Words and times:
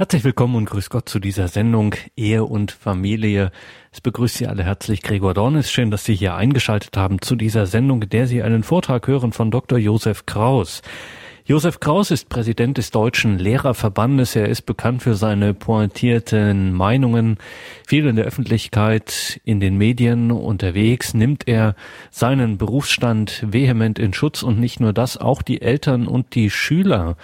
Herzlich 0.00 0.24
willkommen 0.24 0.54
und 0.54 0.64
grüß 0.64 0.88
Gott 0.88 1.10
zu 1.10 1.18
dieser 1.18 1.48
Sendung 1.48 1.94
Ehe 2.16 2.42
und 2.44 2.72
Familie. 2.72 3.52
Es 3.92 4.00
begrüßt 4.00 4.38
Sie 4.38 4.46
alle 4.46 4.64
herzlich 4.64 5.02
Gregor 5.02 5.34
Dornis. 5.34 5.70
Schön, 5.70 5.90
dass 5.90 6.06
Sie 6.06 6.14
hier 6.14 6.36
eingeschaltet 6.36 6.96
haben 6.96 7.20
zu 7.20 7.36
dieser 7.36 7.66
Sendung, 7.66 8.08
der 8.08 8.26
Sie 8.26 8.42
einen 8.42 8.62
Vortrag 8.62 9.06
hören 9.06 9.32
von 9.32 9.50
Dr. 9.50 9.78
Josef 9.78 10.24
Kraus. 10.24 10.80
Josef 11.44 11.80
Kraus 11.80 12.10
ist 12.10 12.30
Präsident 12.30 12.78
des 12.78 12.90
Deutschen 12.92 13.38
Lehrerverbandes. 13.38 14.36
Er 14.36 14.48
ist 14.48 14.62
bekannt 14.62 15.02
für 15.02 15.16
seine 15.16 15.52
pointierten 15.52 16.72
Meinungen. 16.72 17.36
Viel 17.86 18.06
in 18.06 18.16
der 18.16 18.24
Öffentlichkeit, 18.24 19.38
in 19.44 19.60
den 19.60 19.76
Medien 19.76 20.32
unterwegs, 20.32 21.12
nimmt 21.12 21.46
er 21.46 21.74
seinen 22.10 22.56
Berufsstand 22.56 23.44
vehement 23.46 23.98
in 23.98 24.14
Schutz 24.14 24.42
und 24.42 24.60
nicht 24.60 24.80
nur 24.80 24.94
das, 24.94 25.18
auch 25.18 25.42
die 25.42 25.60
Eltern 25.60 26.06
und 26.06 26.34
die 26.34 26.48
Schüler 26.48 27.18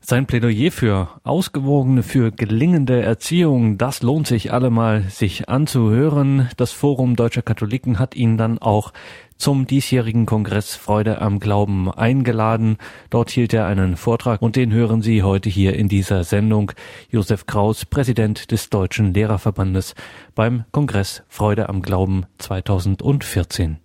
sein 0.00 0.26
Plädoyer 0.26 0.72
für 0.72 1.20
ausgewogene, 1.24 2.02
für 2.02 2.32
gelingende 2.32 3.02
Erziehung, 3.02 3.78
das 3.78 4.02
lohnt 4.02 4.26
sich 4.26 4.52
allemal, 4.52 5.02
sich 5.10 5.48
anzuhören. 5.48 6.48
Das 6.56 6.72
Forum 6.72 7.16
Deutscher 7.16 7.42
Katholiken 7.42 7.98
hat 7.98 8.16
ihn 8.16 8.36
dann 8.36 8.58
auch 8.58 8.92
zum 9.36 9.66
diesjährigen 9.66 10.26
Kongress 10.26 10.74
Freude 10.74 11.20
am 11.20 11.38
Glauben 11.38 11.90
eingeladen. 11.90 12.76
Dort 13.08 13.30
hielt 13.30 13.54
er 13.54 13.66
einen 13.66 13.96
Vortrag 13.96 14.42
und 14.42 14.56
den 14.56 14.72
hören 14.72 15.00
Sie 15.00 15.22
heute 15.22 15.48
hier 15.48 15.74
in 15.74 15.88
dieser 15.88 16.24
Sendung. 16.24 16.72
Josef 17.10 17.46
Kraus, 17.46 17.84
Präsident 17.84 18.50
des 18.50 18.68
Deutschen 18.68 19.14
Lehrerverbandes 19.14 19.94
beim 20.34 20.64
Kongress 20.72 21.22
Freude 21.28 21.68
am 21.68 21.82
Glauben 21.82 22.26
2014. 22.38 23.78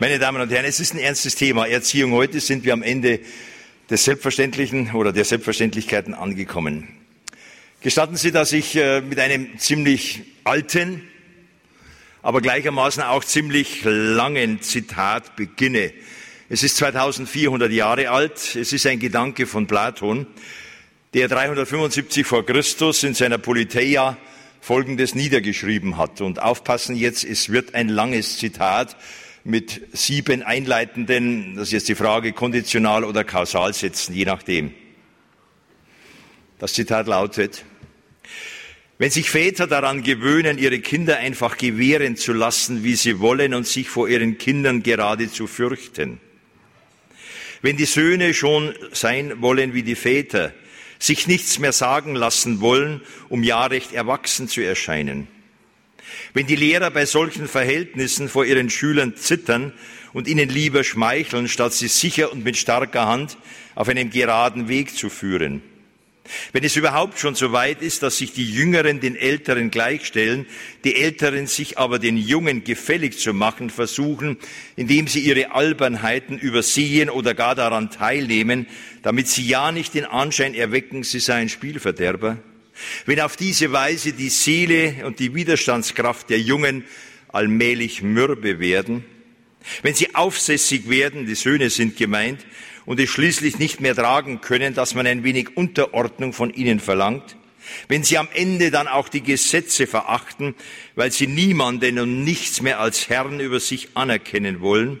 Meine 0.00 0.18
Damen 0.18 0.40
und 0.40 0.50
Herren, 0.50 0.64
es 0.64 0.80
ist 0.80 0.94
ein 0.94 0.98
ernstes 0.98 1.34
Thema. 1.34 1.66
Erziehung 1.66 2.12
heute 2.12 2.40
sind 2.40 2.64
wir 2.64 2.72
am 2.72 2.82
Ende 2.82 3.20
des 3.90 4.04
Selbstverständlichen 4.04 4.92
oder 4.92 5.12
der 5.12 5.24
Selbstverständlichkeiten 5.24 6.14
angekommen. 6.14 6.88
Gestatten 7.80 8.16
Sie, 8.16 8.30
dass 8.30 8.52
ich 8.52 8.76
äh, 8.76 9.00
mit 9.00 9.18
einem 9.18 9.58
ziemlich 9.58 10.22
alten, 10.44 11.02
aber 12.22 12.40
gleichermaßen 12.40 13.02
auch 13.02 13.24
ziemlich 13.24 13.82
langen 13.84 14.62
Zitat 14.62 15.34
beginne. 15.34 15.92
Es 16.48 16.62
ist 16.62 16.76
2400 16.76 17.72
Jahre 17.72 18.10
alt. 18.10 18.54
Es 18.54 18.72
ist 18.72 18.86
ein 18.86 19.00
Gedanke 19.00 19.46
von 19.46 19.66
Platon, 19.66 20.26
der 21.14 21.28
375 21.28 22.26
vor 22.26 22.44
Christus 22.44 23.02
in 23.02 23.14
seiner 23.14 23.38
Politeia 23.38 24.16
Folgendes 24.60 25.14
niedergeschrieben 25.14 25.96
hat. 25.96 26.20
Und 26.20 26.40
aufpassen 26.40 26.96
jetzt, 26.96 27.24
es 27.24 27.48
wird 27.48 27.74
ein 27.74 27.88
langes 27.88 28.38
Zitat 28.38 28.96
mit 29.44 29.80
sieben 29.92 30.42
einleitenden, 30.42 31.56
das 31.56 31.68
ist 31.68 31.72
jetzt 31.72 31.88
die 31.88 31.94
Frage, 31.94 32.32
konditional 32.32 33.04
oder 33.04 33.24
kausal 33.24 33.72
setzen, 33.72 34.14
je 34.14 34.24
nachdem. 34.24 34.74
Das 36.58 36.74
Zitat 36.74 37.06
lautet, 37.06 37.64
wenn 38.98 39.10
sich 39.10 39.30
Väter 39.30 39.66
daran 39.66 40.02
gewöhnen, 40.02 40.58
ihre 40.58 40.80
Kinder 40.80 41.16
einfach 41.16 41.56
gewähren 41.56 42.16
zu 42.16 42.34
lassen, 42.34 42.84
wie 42.84 42.96
sie 42.96 43.18
wollen 43.18 43.54
und 43.54 43.66
sich 43.66 43.88
vor 43.88 44.10
ihren 44.10 44.36
Kindern 44.36 44.82
geradezu 44.82 45.46
fürchten, 45.46 46.20
wenn 47.62 47.78
die 47.78 47.86
Söhne 47.86 48.34
schon 48.34 48.74
sein 48.92 49.40
wollen 49.40 49.72
wie 49.72 49.82
die 49.82 49.94
Väter, 49.94 50.52
sich 50.98 51.26
nichts 51.26 51.58
mehr 51.58 51.72
sagen 51.72 52.14
lassen 52.14 52.60
wollen, 52.60 53.00
um 53.30 53.42
ja 53.42 53.64
recht 53.64 53.92
erwachsen 53.92 54.48
zu 54.48 54.60
erscheinen, 54.60 55.28
wenn 56.34 56.46
die 56.46 56.56
Lehrer 56.56 56.90
bei 56.90 57.06
solchen 57.06 57.48
Verhältnissen 57.48 58.28
vor 58.28 58.44
ihren 58.44 58.70
Schülern 58.70 59.16
zittern 59.16 59.72
und 60.12 60.28
ihnen 60.28 60.48
lieber 60.48 60.84
schmeicheln, 60.84 61.48
statt 61.48 61.72
sie 61.72 61.88
sicher 61.88 62.32
und 62.32 62.44
mit 62.44 62.56
starker 62.56 63.06
Hand 63.06 63.36
auf 63.74 63.88
einem 63.88 64.10
geraden 64.10 64.68
Weg 64.68 64.96
zu 64.96 65.08
führen. 65.08 65.62
Wenn 66.52 66.64
es 66.64 66.76
überhaupt 66.76 67.18
schon 67.18 67.34
so 67.34 67.52
weit 67.52 67.82
ist, 67.82 68.02
dass 68.02 68.18
sich 68.18 68.32
die 68.32 68.48
Jüngeren 68.48 69.00
den 69.00 69.16
Älteren 69.16 69.70
gleichstellen, 69.70 70.46
die 70.84 70.96
Älteren 70.96 71.46
sich 71.46 71.78
aber 71.78 71.98
den 71.98 72.16
Jungen 72.16 72.64
gefällig 72.64 73.18
zu 73.18 73.32
machen 73.32 73.70
versuchen, 73.70 74.36
indem 74.76 75.06
sie 75.06 75.20
ihre 75.20 75.52
Albernheiten 75.52 76.38
übersehen 76.38 77.10
oder 77.10 77.34
gar 77.34 77.54
daran 77.54 77.90
teilnehmen, 77.90 78.66
damit 79.02 79.28
sie 79.28 79.46
ja 79.46 79.72
nicht 79.72 79.94
den 79.94 80.04
Anschein 80.04 80.54
erwecken, 80.54 81.02
sie 81.02 81.20
seien 81.20 81.48
Spielverderber, 81.48 82.38
wenn 83.06 83.20
auf 83.20 83.36
diese 83.36 83.72
Weise 83.72 84.12
die 84.12 84.28
Seele 84.28 85.04
und 85.04 85.18
die 85.18 85.34
Widerstandskraft 85.34 86.30
der 86.30 86.40
Jungen 86.40 86.84
allmählich 87.28 88.02
mürbe 88.02 88.58
werden, 88.58 89.04
wenn 89.82 89.94
sie 89.94 90.14
aufsässig 90.14 90.88
werden, 90.88 91.26
die 91.26 91.34
Söhne 91.34 91.70
sind 91.70 91.96
gemeint, 91.96 92.44
und 92.86 92.98
es 92.98 93.10
schließlich 93.10 93.58
nicht 93.58 93.80
mehr 93.80 93.94
tragen 93.94 94.40
können, 94.40 94.74
dass 94.74 94.94
man 94.94 95.06
ein 95.06 95.22
wenig 95.22 95.56
Unterordnung 95.56 96.32
von 96.32 96.52
ihnen 96.52 96.80
verlangt, 96.80 97.36
wenn 97.88 98.02
sie 98.02 98.18
am 98.18 98.28
Ende 98.34 98.70
dann 98.70 98.88
auch 98.88 99.08
die 99.08 99.22
Gesetze 99.22 99.86
verachten, 99.86 100.54
weil 100.96 101.12
sie 101.12 101.26
niemanden 101.26 101.98
und 101.98 102.24
nichts 102.24 102.62
mehr 102.62 102.80
als 102.80 103.08
Herrn 103.08 103.38
über 103.38 103.60
sich 103.60 103.90
anerkennen 103.94 104.60
wollen, 104.60 104.98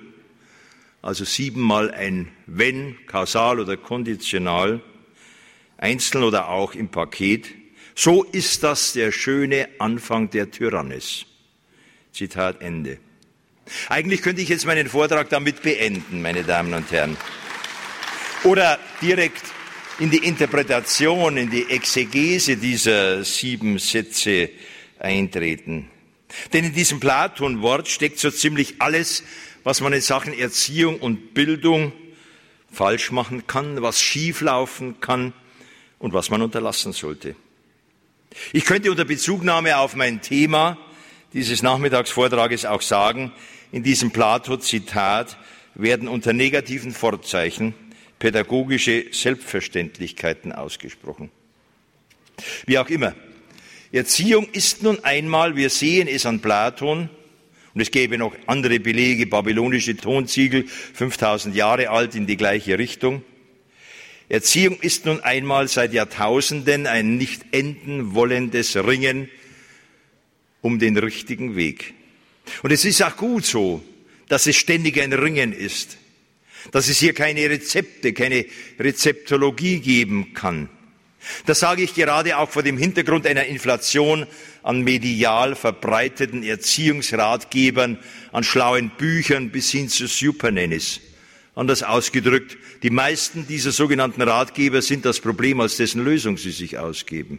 also 1.02 1.24
siebenmal 1.24 1.90
ein 1.90 2.28
wenn, 2.46 2.96
kausal 3.06 3.58
oder 3.58 3.76
konditional, 3.76 4.82
einzeln 5.78 6.22
oder 6.22 6.48
auch 6.48 6.74
im 6.74 6.90
Paket, 6.90 7.48
so 7.94 8.24
ist 8.24 8.62
das 8.62 8.92
der 8.92 9.12
schöne 9.12 9.68
Anfang 9.78 10.30
der 10.30 10.50
Tyrannis. 10.50 11.26
Zitat 12.12 12.60
Ende. 12.60 12.98
Eigentlich 13.88 14.22
könnte 14.22 14.42
ich 14.42 14.48
jetzt 14.48 14.66
meinen 14.66 14.88
Vortrag 14.88 15.28
damit 15.28 15.62
beenden, 15.62 16.22
meine 16.22 16.42
Damen 16.42 16.74
und 16.74 16.90
Herren. 16.90 17.16
Oder 18.44 18.78
direkt 19.00 19.42
in 19.98 20.10
die 20.10 20.24
Interpretation, 20.26 21.36
in 21.36 21.50
die 21.50 21.70
Exegese 21.70 22.56
dieser 22.56 23.22
sieben 23.22 23.78
Sätze 23.78 24.50
eintreten. 24.98 25.90
Denn 26.52 26.64
in 26.64 26.72
diesem 26.72 27.00
Platon-Wort 27.00 27.88
steckt 27.88 28.18
so 28.18 28.30
ziemlich 28.30 28.76
alles, 28.80 29.22
was 29.62 29.80
man 29.80 29.92
in 29.92 30.00
Sachen 30.00 30.32
Erziehung 30.32 30.98
und 31.00 31.34
Bildung 31.34 31.92
falsch 32.72 33.10
machen 33.10 33.46
kann, 33.46 33.82
was 33.82 34.00
schieflaufen 34.00 35.00
kann 35.00 35.32
und 35.98 36.12
was 36.12 36.30
man 36.30 36.40
unterlassen 36.40 36.92
sollte. 36.92 37.36
Ich 38.52 38.64
könnte 38.64 38.90
unter 38.90 39.04
Bezugnahme 39.04 39.78
auf 39.78 39.96
mein 39.96 40.22
Thema 40.22 40.78
dieses 41.32 41.62
Nachmittagsvortrages 41.62 42.64
auch 42.64 42.82
sagen, 42.82 43.32
in 43.72 43.82
diesem 43.82 44.10
Plato-Zitat 44.10 45.36
werden 45.74 46.08
unter 46.08 46.32
negativen 46.32 46.92
Vorzeichen 46.92 47.74
pädagogische 48.18 49.06
Selbstverständlichkeiten 49.12 50.52
ausgesprochen. 50.52 51.30
Wie 52.66 52.78
auch 52.78 52.88
immer, 52.88 53.14
Erziehung 53.92 54.48
ist 54.52 54.82
nun 54.82 55.02
einmal, 55.04 55.56
wir 55.56 55.70
sehen 55.70 56.08
es 56.08 56.26
an 56.26 56.40
Platon, 56.40 57.08
und 57.72 57.80
es 57.80 57.92
gäbe 57.92 58.18
noch 58.18 58.34
andere 58.46 58.80
Belege, 58.80 59.26
babylonische 59.26 59.96
Tonziegel, 59.96 60.66
5000 60.66 61.54
Jahre 61.54 61.90
alt 61.90 62.16
in 62.16 62.26
die 62.26 62.36
gleiche 62.36 62.78
Richtung, 62.78 63.22
Erziehung 64.30 64.78
ist 64.80 65.06
nun 65.06 65.20
einmal 65.20 65.66
seit 65.66 65.92
Jahrtausenden 65.92 66.86
ein 66.86 67.16
nicht 67.16 67.42
enden 67.50 68.14
wollendes 68.14 68.76
Ringen 68.76 69.28
um 70.62 70.78
den 70.78 70.96
richtigen 70.96 71.56
Weg. 71.56 71.94
Und 72.62 72.70
es 72.70 72.84
ist 72.84 73.02
auch 73.02 73.16
gut 73.16 73.44
so, 73.44 73.82
dass 74.28 74.46
es 74.46 74.54
ständig 74.54 75.00
ein 75.00 75.12
Ringen 75.12 75.52
ist, 75.52 75.98
dass 76.70 76.88
es 76.88 77.00
hier 77.00 77.12
keine 77.12 77.50
Rezepte, 77.50 78.12
keine 78.12 78.46
Rezeptologie 78.78 79.80
geben 79.80 80.32
kann. 80.32 80.68
Das 81.46 81.58
sage 81.58 81.82
ich 81.82 81.94
gerade 81.94 82.38
auch 82.38 82.50
vor 82.50 82.62
dem 82.62 82.78
Hintergrund 82.78 83.26
einer 83.26 83.46
Inflation 83.46 84.28
an 84.62 84.82
medial 84.82 85.56
verbreiteten 85.56 86.44
Erziehungsratgebern, 86.44 87.98
an 88.30 88.44
schlauen 88.44 88.92
Büchern 88.96 89.50
bis 89.50 89.72
hin 89.72 89.88
zu 89.88 90.06
Supernannies. 90.06 91.00
Anders 91.60 91.82
ausgedrückt, 91.82 92.56
die 92.82 92.88
meisten 92.88 93.46
dieser 93.46 93.70
sogenannten 93.70 94.22
Ratgeber 94.22 94.80
sind 94.80 95.04
das 95.04 95.20
Problem, 95.20 95.60
als 95.60 95.76
dessen 95.76 96.02
Lösung 96.02 96.38
sie 96.38 96.52
sich 96.52 96.78
ausgeben. 96.78 97.38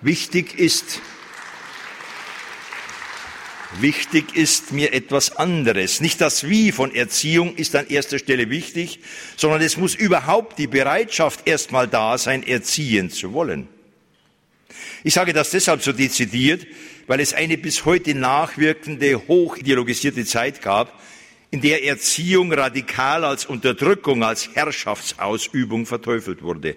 Wichtig 0.00 0.58
ist, 0.58 1.00
Wichtig 3.78 4.34
ist 4.34 4.72
mir 4.72 4.92
etwas 4.92 5.36
anderes. 5.36 6.00
Nicht 6.00 6.20
das 6.20 6.48
Wie 6.48 6.72
von 6.72 6.92
Erziehung 6.92 7.54
ist 7.54 7.76
an 7.76 7.86
erster 7.86 8.18
Stelle 8.18 8.50
wichtig, 8.50 8.98
sondern 9.36 9.62
es 9.62 9.76
muss 9.76 9.94
überhaupt 9.94 10.58
die 10.58 10.66
Bereitschaft 10.66 11.46
erstmal 11.46 11.86
da 11.86 12.18
sein, 12.18 12.42
erziehen 12.42 13.10
zu 13.10 13.32
wollen. 13.32 13.68
Ich 15.04 15.14
sage 15.14 15.32
das 15.32 15.50
deshalb 15.50 15.84
so 15.84 15.92
dezidiert, 15.92 16.66
weil 17.06 17.20
es 17.20 17.34
eine 17.34 17.56
bis 17.56 17.84
heute 17.84 18.16
nachwirkende, 18.16 19.28
hochideologisierte 19.28 20.24
Zeit 20.24 20.60
gab, 20.60 21.00
in 21.50 21.60
der 21.60 21.84
Erziehung 21.84 22.52
radikal 22.52 23.24
als 23.24 23.44
Unterdrückung, 23.44 24.22
als 24.22 24.54
Herrschaftsausübung 24.54 25.86
verteufelt 25.86 26.42
wurde. 26.42 26.76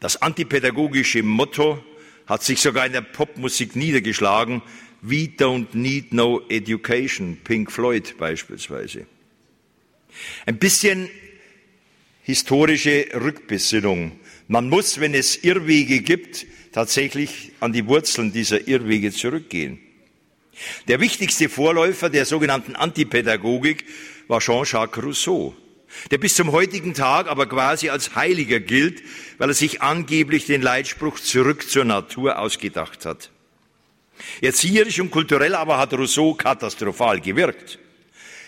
Das 0.00 0.20
antipädagogische 0.20 1.22
Motto 1.22 1.84
hat 2.26 2.42
sich 2.42 2.60
sogar 2.60 2.86
in 2.86 2.92
der 2.92 3.02
Popmusik 3.02 3.76
niedergeschlagen. 3.76 4.62
We 5.02 5.28
don't 5.36 5.68
need 5.74 6.12
no 6.12 6.42
education, 6.48 7.38
Pink 7.44 7.70
Floyd 7.70 8.16
beispielsweise. 8.18 9.06
Ein 10.46 10.58
bisschen 10.58 11.08
historische 12.22 13.06
Rückbesinnung. 13.14 14.12
Man 14.48 14.68
muss, 14.68 15.00
wenn 15.00 15.14
es 15.14 15.36
Irrwege 15.44 16.00
gibt, 16.00 16.46
tatsächlich 16.72 17.52
an 17.60 17.72
die 17.72 17.86
Wurzeln 17.86 18.32
dieser 18.32 18.66
Irrwege 18.66 19.12
zurückgehen. 19.12 19.78
Der 20.88 21.00
wichtigste 21.00 21.48
Vorläufer 21.48 22.10
der 22.10 22.24
sogenannten 22.24 22.76
Antipädagogik 22.76 23.84
war 24.28 24.40
Jean-Jacques 24.40 25.02
Rousseau, 25.02 25.54
der 26.10 26.18
bis 26.18 26.34
zum 26.34 26.52
heutigen 26.52 26.94
Tag 26.94 27.28
aber 27.28 27.46
quasi 27.46 27.88
als 27.88 28.14
Heiliger 28.14 28.60
gilt, 28.60 29.02
weil 29.38 29.50
er 29.50 29.54
sich 29.54 29.82
angeblich 29.82 30.46
den 30.46 30.62
Leitspruch 30.62 31.18
zurück 31.20 31.68
zur 31.68 31.84
Natur 31.84 32.38
ausgedacht 32.38 33.06
hat. 33.06 33.30
Erzieherisch 34.40 35.00
und 35.00 35.10
kulturell 35.10 35.54
aber 35.54 35.78
hat 35.78 35.94
Rousseau 35.94 36.34
katastrophal 36.34 37.20
gewirkt. 37.20 37.78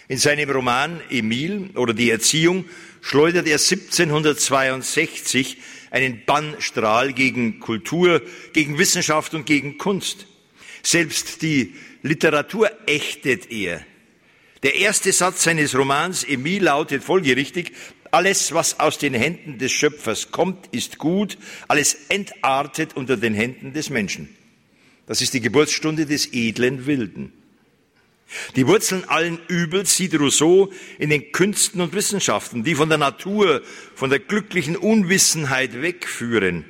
In 0.06 0.19
seinem 0.19 0.51
Roman 0.51 1.01
Emile 1.09 1.71
oder 1.75 1.95
die 1.95 2.11
Erziehung 2.11 2.67
schleudert 3.01 3.47
er 3.47 3.59
1762 3.59 5.56
einen 5.91 6.25
Bannstrahl 6.27 7.12
gegen 7.12 7.61
Kultur, 7.61 8.21
gegen 8.53 8.79
Wissenschaft 8.79 9.33
und 9.33 9.47
gegen 9.47 9.79
Kunst. 9.79 10.27
Selbst 10.83 11.41
die 11.41 11.75
Literatur 12.05 12.71
ächtet 12.87 13.51
er. 13.51 13.81
Der 14.62 14.75
erste 14.75 15.11
Satz 15.11 15.45
seines 15.45 15.75
Romans 15.75 16.23
Emile 16.23 16.67
lautet 16.67 17.03
folgerichtig, 17.03 17.73
alles, 18.11 18.53
was 18.53 18.79
aus 18.79 18.99
den 18.99 19.15
Händen 19.15 19.56
des 19.56 19.73
Schöpfers 19.73 20.31
kommt, 20.31 20.67
ist 20.71 20.99
gut, 20.99 21.39
alles 21.67 21.97
entartet 22.11 22.95
unter 22.95 23.17
den 23.17 23.33
Händen 23.33 23.73
des 23.73 23.89
Menschen. 23.89 24.29
Das 25.06 25.23
ist 25.23 25.33
die 25.33 25.41
Geburtsstunde 25.41 26.05
des 26.05 26.35
edlen 26.35 26.85
Wilden. 26.85 27.33
Die 28.55 28.67
Wurzeln 28.67 29.09
allen 29.09 29.39
Übels 29.49 29.97
sieht 29.97 30.15
Rousseau 30.15 30.71
in 30.99 31.09
den 31.09 31.33
Künsten 31.33 31.81
und 31.81 31.95
Wissenschaften, 31.95 32.65
die 32.65 32.75
von 32.75 32.91
der 32.91 32.99
Natur, 32.99 33.62
von 33.95 34.11
der 34.11 34.19
glücklichen 34.19 34.77
Unwissenheit 34.77 35.81
wegführen. 35.81 36.67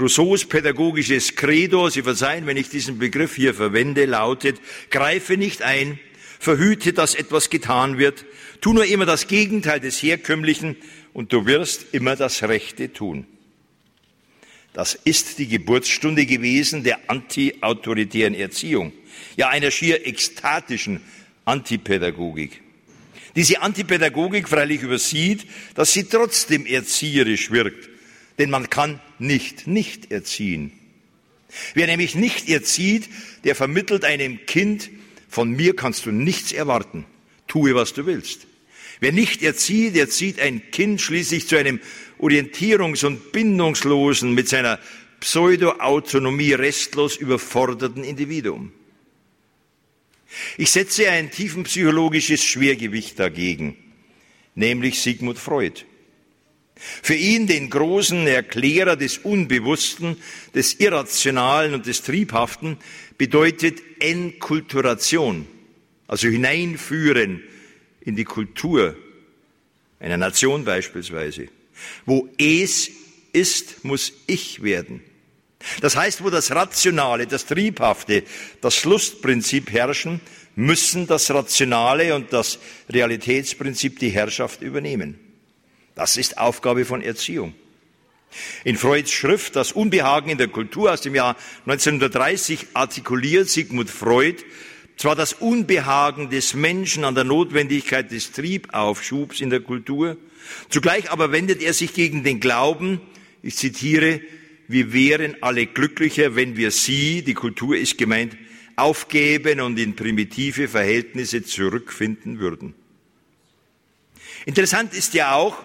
Rousseaus 0.00 0.44
pädagogisches 0.44 1.34
Credo, 1.34 1.88
Sie 1.88 2.02
verzeihen, 2.02 2.46
wenn 2.46 2.56
ich 2.56 2.68
diesen 2.68 2.98
Begriff 2.98 3.34
hier 3.34 3.54
verwende, 3.54 4.04
lautet, 4.04 4.60
greife 4.90 5.36
nicht 5.36 5.62
ein, 5.62 5.98
verhüte, 6.38 6.92
dass 6.92 7.14
etwas 7.14 7.50
getan 7.50 7.98
wird, 7.98 8.24
tu 8.60 8.72
nur 8.72 8.84
immer 8.86 9.06
das 9.06 9.26
Gegenteil 9.26 9.80
des 9.80 10.02
Herkömmlichen 10.02 10.76
und 11.12 11.32
du 11.32 11.46
wirst 11.46 11.86
immer 11.92 12.16
das 12.16 12.42
Rechte 12.42 12.92
tun. 12.92 13.26
Das 14.72 14.94
ist 14.94 15.38
die 15.38 15.48
Geburtsstunde 15.48 16.26
gewesen 16.26 16.84
der 16.84 17.10
anti-autoritären 17.10 18.34
Erziehung, 18.34 18.92
ja 19.36 19.48
einer 19.48 19.70
schier 19.70 20.06
ekstatischen 20.06 21.00
Antipädagogik. 21.44 22.60
Diese 23.34 23.60
Antipädagogik 23.62 24.48
freilich 24.48 24.82
übersieht, 24.82 25.46
dass 25.74 25.92
sie 25.92 26.04
trotzdem 26.04 26.66
erzieherisch 26.66 27.50
wirkt, 27.50 27.88
denn 28.38 28.50
man 28.50 28.70
kann 28.70 29.00
nicht 29.18 29.66
nicht 29.66 30.10
erziehen. 30.10 30.72
Wer 31.74 31.86
nämlich 31.86 32.14
nicht 32.14 32.48
erzieht, 32.48 33.08
der 33.44 33.54
vermittelt 33.54 34.04
einem 34.04 34.44
Kind, 34.46 34.90
von 35.28 35.50
mir 35.50 35.74
kannst 35.74 36.06
du 36.06 36.12
nichts 36.12 36.52
erwarten, 36.52 37.04
tue, 37.46 37.74
was 37.74 37.92
du 37.94 38.06
willst. 38.06 38.46
Wer 39.00 39.12
nicht 39.12 39.42
erzieht, 39.42 39.96
erzieht 39.96 40.40
ein 40.40 40.70
Kind 40.70 41.00
schließlich 41.00 41.46
zu 41.46 41.56
einem 41.56 41.80
orientierungs- 42.18 43.04
und 43.04 43.32
bindungslosen, 43.32 44.34
mit 44.34 44.48
seiner 44.48 44.78
Pseudo-Autonomie 45.20 46.52
restlos 46.52 47.16
überforderten 47.16 48.04
Individuum. 48.04 48.72
Ich 50.56 50.70
setze 50.70 51.10
ein 51.10 51.30
tiefenpsychologisches 51.30 52.44
Schwergewicht 52.44 53.18
dagegen, 53.18 53.76
nämlich 54.54 55.00
Sigmund 55.00 55.38
Freud. 55.38 55.84
Für 56.78 57.14
ihn, 57.14 57.46
den 57.46 57.70
großen 57.70 58.26
Erklärer 58.26 58.96
des 58.96 59.18
Unbewussten, 59.18 60.16
des 60.54 60.74
Irrationalen 60.74 61.74
und 61.74 61.86
des 61.86 62.02
Triebhaften, 62.02 62.76
bedeutet 63.16 63.80
Enkulturation, 64.00 65.46
also 66.06 66.28
hineinführen 66.28 67.42
in 68.00 68.16
die 68.16 68.24
Kultur 68.24 68.96
einer 70.00 70.16
Nation 70.16 70.64
beispielsweise. 70.64 71.48
Wo 72.06 72.28
es 72.38 72.90
ist, 73.32 73.84
muss 73.84 74.12
ich 74.26 74.62
werden. 74.62 75.02
Das 75.80 75.96
heißt, 75.96 76.22
wo 76.22 76.30
das 76.30 76.52
Rationale, 76.52 77.26
das 77.26 77.46
Triebhafte, 77.46 78.22
das 78.60 78.84
Lustprinzip 78.84 79.72
herrschen, 79.72 80.20
müssen 80.54 81.06
das 81.06 81.30
Rationale 81.30 82.14
und 82.14 82.32
das 82.32 82.58
Realitätsprinzip 82.88 83.98
die 83.98 84.10
Herrschaft 84.10 84.62
übernehmen. 84.62 85.18
Das 85.98 86.16
ist 86.16 86.38
Aufgabe 86.38 86.84
von 86.84 87.02
Erziehung. 87.02 87.54
In 88.62 88.76
Freuds 88.76 89.10
Schrift 89.10 89.56
Das 89.56 89.72
Unbehagen 89.72 90.30
in 90.30 90.38
der 90.38 90.46
Kultur 90.46 90.92
aus 90.92 91.00
dem 91.00 91.16
Jahr 91.16 91.36
1930 91.66 92.68
artikuliert 92.74 93.48
Sigmund 93.48 93.90
Freud 93.90 94.36
zwar 94.96 95.16
das 95.16 95.32
Unbehagen 95.32 96.30
des 96.30 96.54
Menschen 96.54 97.02
an 97.02 97.16
der 97.16 97.24
Notwendigkeit 97.24 98.12
des 98.12 98.30
Triebaufschubs 98.30 99.40
in 99.40 99.50
der 99.50 99.58
Kultur, 99.58 100.16
zugleich 100.68 101.10
aber 101.10 101.32
wendet 101.32 101.62
er 101.62 101.72
sich 101.72 101.94
gegen 101.94 102.22
den 102.22 102.38
Glauben, 102.38 103.00
ich 103.42 103.56
zitiere, 103.56 104.20
wir 104.68 104.92
wären 104.92 105.34
alle 105.40 105.66
glücklicher, 105.66 106.36
wenn 106.36 106.56
wir 106.56 106.70
sie, 106.70 107.22
die 107.22 107.34
Kultur 107.34 107.76
ist 107.76 107.98
gemeint, 107.98 108.36
aufgeben 108.76 109.60
und 109.60 109.76
in 109.80 109.96
primitive 109.96 110.68
Verhältnisse 110.68 111.42
zurückfinden 111.42 112.38
würden. 112.38 112.74
Interessant 114.46 114.94
ist 114.94 115.14
ja 115.14 115.34
auch, 115.34 115.64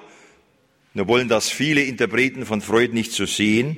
nur 0.93 1.07
wollen 1.07 1.27
das 1.27 1.49
viele 1.49 1.83
Interpreten 1.83 2.45
von 2.45 2.61
Freud 2.61 2.93
nicht 2.93 3.11
so 3.11 3.25
sehen, 3.25 3.77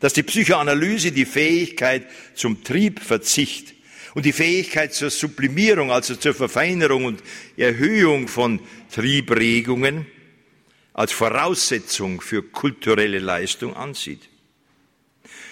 dass 0.00 0.12
die 0.12 0.22
Psychoanalyse 0.22 1.12
die 1.12 1.24
Fähigkeit 1.24 2.06
zum 2.34 2.62
Triebverzicht 2.64 3.74
und 4.14 4.24
die 4.24 4.32
Fähigkeit 4.32 4.92
zur 4.92 5.10
Sublimierung, 5.10 5.90
also 5.90 6.16
zur 6.16 6.34
Verfeinerung 6.34 7.04
und 7.04 7.22
Erhöhung 7.56 8.28
von 8.28 8.60
Triebregungen 8.92 10.06
als 10.94 11.12
Voraussetzung 11.12 12.20
für 12.20 12.42
kulturelle 12.42 13.18
Leistung 13.18 13.76
ansieht. 13.76 14.28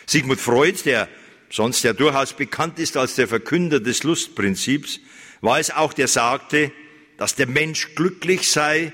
Sigmund 0.06 0.40
Freud, 0.40 0.78
der 0.84 1.08
sonst 1.50 1.84
ja 1.84 1.92
durchaus 1.92 2.32
bekannt 2.32 2.78
ist 2.78 2.96
als 2.96 3.14
der 3.14 3.28
Verkünder 3.28 3.80
des 3.80 4.02
Lustprinzips, 4.02 5.00
war 5.40 5.58
es 5.58 5.70
auch, 5.70 5.92
der 5.92 6.08
sagte, 6.08 6.72
dass 7.16 7.34
der 7.34 7.46
Mensch 7.46 7.94
glücklich 7.94 8.50
sei, 8.50 8.92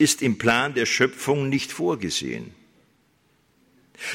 ist 0.00 0.22
im 0.22 0.38
Plan 0.38 0.74
der 0.74 0.86
Schöpfung 0.86 1.48
nicht 1.48 1.72
vorgesehen. 1.72 2.54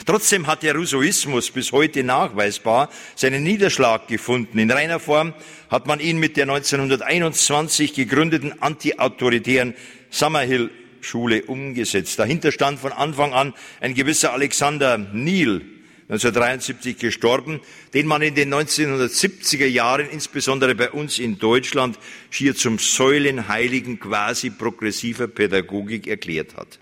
Trotzdem 0.06 0.48
hat 0.48 0.64
der 0.64 0.76
Rousseauismus 0.76 1.52
bis 1.52 1.72
heute 1.72 2.04
nachweisbar 2.04 2.90
seinen 3.16 3.44
Niederschlag 3.44 4.08
gefunden. 4.08 4.58
In 4.58 4.72
reiner 4.72 5.00
Form 5.00 5.36
hat 5.70 5.86
man 5.86 6.00
ihn 6.00 6.18
mit 6.18 6.38
der 6.38 6.50
1921 6.50 7.94
gegründeten 7.94 8.62
antiautoritären 8.62 9.76
Summerhill 10.10 10.72
Schule 11.02 11.44
umgesetzt. 11.44 12.18
Dahinter 12.18 12.52
stand 12.52 12.80
von 12.80 12.92
Anfang 12.92 13.34
an 13.34 13.54
ein 13.80 13.94
gewisser 13.94 14.34
Alexander 14.34 14.98
Neil, 14.98 15.62
1973 16.08 17.00
gestorben, 17.00 17.62
den 17.96 18.06
man 18.06 18.22
in 18.22 18.36
den 18.36 18.54
1970er 18.54 19.66
Jahren, 19.66 20.08
insbesondere 20.08 20.76
bei 20.76 20.92
uns 20.92 21.18
in 21.18 21.40
Deutschland, 21.40 21.98
schier 22.30 22.56
zum 22.56 22.78
Säulenheiligen 22.78 24.00
quasi 24.00 24.52
progressiver 24.52 25.28
Pädagogik 25.28 26.06
erklärt 26.06 26.56
hat. 26.56 26.80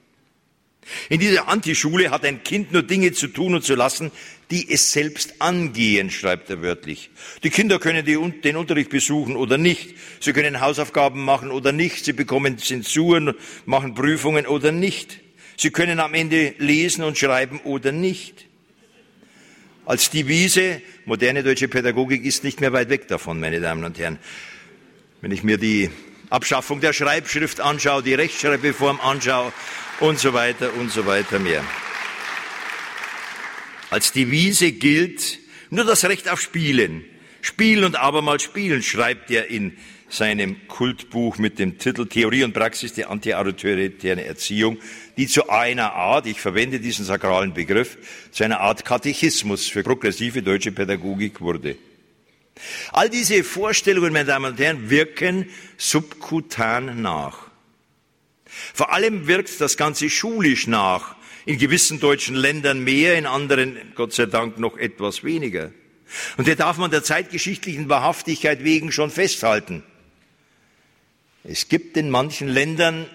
In 1.07 1.21
dieser 1.21 1.47
Antischule 1.47 2.11
hat 2.11 2.25
ein 2.25 2.43
Kind 2.43 2.73
nur 2.73 2.83
Dinge 2.83 3.13
zu 3.13 3.27
tun 3.27 3.55
und 3.55 3.63
zu 3.63 3.75
lassen, 3.75 4.11
die 4.51 4.69
es 4.69 4.91
selbst 4.91 5.41
angehen, 5.41 6.11
schreibt 6.11 6.49
er 6.49 6.61
wörtlich. 6.61 7.09
Die 7.43 7.49
Kinder 7.49 7.79
können 7.79 8.05
die, 8.05 8.17
den 8.41 8.57
Unterricht 8.57 8.89
besuchen 8.89 9.37
oder 9.37 9.57
nicht. 9.57 9.95
Sie 10.19 10.33
können 10.33 10.59
Hausaufgaben 10.59 11.23
machen 11.23 11.49
oder 11.49 11.71
nicht. 11.71 12.03
Sie 12.03 12.13
bekommen 12.13 12.57
Zensuren, 12.57 13.33
machen 13.65 13.95
Prüfungen 13.95 14.45
oder 14.45 14.73
nicht. 14.73 15.21
Sie 15.57 15.71
können 15.71 16.01
am 16.01 16.13
Ende 16.13 16.55
lesen 16.57 17.03
und 17.03 17.17
schreiben 17.17 17.61
oder 17.61 17.93
nicht. 17.93 18.47
Als 19.85 20.09
Devise, 20.09 20.81
moderne 21.03 21.43
deutsche 21.43 21.67
Pädagogik 21.67 22.23
ist 22.23 22.45
nicht 22.45 22.61
mehr 22.61 22.71
weit 22.71 22.87
weg 22.87 23.09
davon, 23.09 23.41
meine 23.41 23.59
Damen 23.59 23.83
und 23.83 23.99
Herren. 23.99 24.17
Wenn 25.19 25.31
ich 25.31 25.43
mir 25.43 25.57
die 25.57 25.89
Abschaffung 26.29 26.79
der 26.79 26.93
Schreibschrift 26.93 27.59
anschaue, 27.59 28.01
die 28.01 28.13
Rechtschreibreform 28.13 29.01
anschaue 29.01 29.51
und 29.99 30.19
so 30.19 30.33
weiter 30.33 30.73
und 30.75 30.89
so 30.89 31.05
weiter 31.05 31.37
mehr. 31.37 31.65
Als 33.89 34.13
Devise 34.13 34.71
gilt 34.71 35.39
nur 35.69 35.83
das 35.83 36.05
Recht 36.05 36.29
auf 36.29 36.39
Spielen. 36.39 37.03
Spielen 37.41 37.83
und 37.83 37.97
abermals 37.97 38.43
spielen, 38.43 38.83
schreibt 38.83 39.29
er 39.31 39.49
in 39.49 39.77
seinem 40.13 40.67
Kultbuch 40.67 41.37
mit 41.37 41.57
dem 41.57 41.79
Titel 41.79 42.05
Theorie 42.05 42.43
und 42.43 42.53
Praxis 42.53 42.93
der 42.93 43.09
antiautoritären 43.09 44.19
Erziehung, 44.19 44.77
die 45.17 45.27
zu 45.27 45.49
einer 45.49 45.93
Art, 45.93 46.27
ich 46.27 46.39
verwende 46.39 46.79
diesen 46.79 47.03
sakralen 47.03 47.53
Begriff, 47.53 47.97
zu 48.31 48.43
einer 48.43 48.59
Art 48.59 48.85
Katechismus 48.85 49.67
für 49.67 49.81
progressive 49.81 50.43
deutsche 50.43 50.71
Pädagogik 50.71 51.41
wurde. 51.41 51.77
All 52.91 53.09
diese 53.09 53.43
Vorstellungen, 53.43 54.13
meine 54.13 54.25
Damen 54.25 54.51
und 54.51 54.59
Herren, 54.59 54.89
wirken 54.89 55.49
subkutan 55.77 57.01
nach. 57.01 57.47
Vor 58.45 58.93
allem 58.93 59.27
wirkt 59.27 59.59
das 59.59 59.77
Ganze 59.77 60.09
schulisch 60.09 60.67
nach. 60.67 61.15
In 61.45 61.57
gewissen 61.57 61.99
deutschen 61.99 62.35
Ländern 62.35 62.83
mehr, 62.83 63.17
in 63.17 63.25
anderen 63.25 63.77
Gott 63.95 64.13
sei 64.13 64.27
Dank 64.27 64.59
noch 64.59 64.77
etwas 64.77 65.23
weniger. 65.23 65.71
Und 66.37 66.45
hier 66.45 66.55
darf 66.55 66.77
man 66.77 66.91
der 66.91 67.03
zeitgeschichtlichen 67.03 67.89
Wahrhaftigkeit 67.89 68.63
wegen 68.63 68.91
schon 68.91 69.09
festhalten. 69.09 69.83
Es 71.43 71.67
gibt 71.67 71.97
in 71.97 72.09
manchen 72.09 72.47
Ländern 72.47 73.05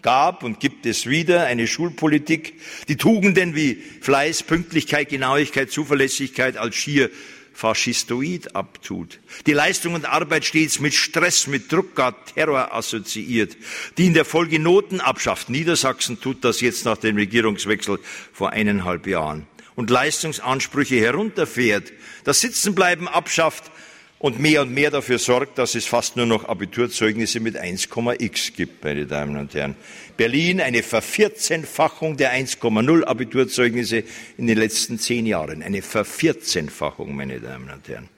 gab 0.00 0.42
und 0.42 0.58
gibt 0.58 0.86
es 0.86 1.06
wieder 1.06 1.44
eine 1.44 1.66
Schulpolitik, 1.66 2.54
die 2.88 2.96
Tugenden 2.96 3.54
wie 3.54 3.82
Fleiß, 4.00 4.42
Pünktlichkeit, 4.44 5.10
Genauigkeit, 5.10 5.70
Zuverlässigkeit 5.70 6.56
als 6.56 6.76
schier 6.76 7.10
faschistoid 7.52 8.56
abtut. 8.56 9.20
Die 9.46 9.52
Leistung 9.52 9.94
und 9.94 10.06
Arbeit 10.06 10.44
stets 10.46 10.80
mit 10.80 10.94
Stress, 10.94 11.46
mit 11.46 11.70
Druck, 11.70 11.94
gar 11.94 12.24
Terror 12.24 12.74
assoziiert, 12.74 13.56
die 13.96 14.06
in 14.06 14.14
der 14.14 14.24
Folge 14.24 14.58
Noten 14.58 15.00
abschafft. 15.00 15.50
Niedersachsen 15.50 16.20
tut 16.20 16.42
das 16.42 16.62
jetzt 16.62 16.84
nach 16.86 16.98
dem 16.98 17.16
Regierungswechsel 17.16 17.98
vor 18.32 18.50
eineinhalb 18.50 19.06
Jahren 19.06 19.46
und 19.76 19.90
Leistungsansprüche 19.90 20.96
herunterfährt, 20.96 21.92
das 22.24 22.40
Sitzenbleiben 22.40 23.08
abschafft 23.08 23.70
und 24.18 24.38
mehr 24.38 24.62
und 24.62 24.72
mehr 24.72 24.90
dafür 24.90 25.18
sorgt, 25.18 25.58
dass 25.58 25.74
es 25.74 25.86
fast 25.86 26.16
nur 26.16 26.26
noch 26.26 26.48
Abiturzeugnisse 26.48 27.40
mit 27.40 27.60
1,x 27.60 28.52
gibt, 28.54 28.82
meine 28.82 29.06
Damen 29.06 29.36
und 29.36 29.54
Herren. 29.54 29.76
Berlin 30.16 30.60
eine 30.60 30.82
Vervierzehnfachung 30.82 32.16
der 32.16 32.32
1,0 32.32 33.04
Abiturzeugnisse 33.04 34.04
in 34.38 34.46
den 34.46 34.58
letzten 34.58 34.98
zehn 34.98 35.26
Jahren. 35.26 35.62
Eine 35.62 35.82
Vervierzehnfachung, 35.82 37.14
meine 37.14 37.40
Damen 37.40 37.70
und 37.70 37.88
Herren. 37.88 38.08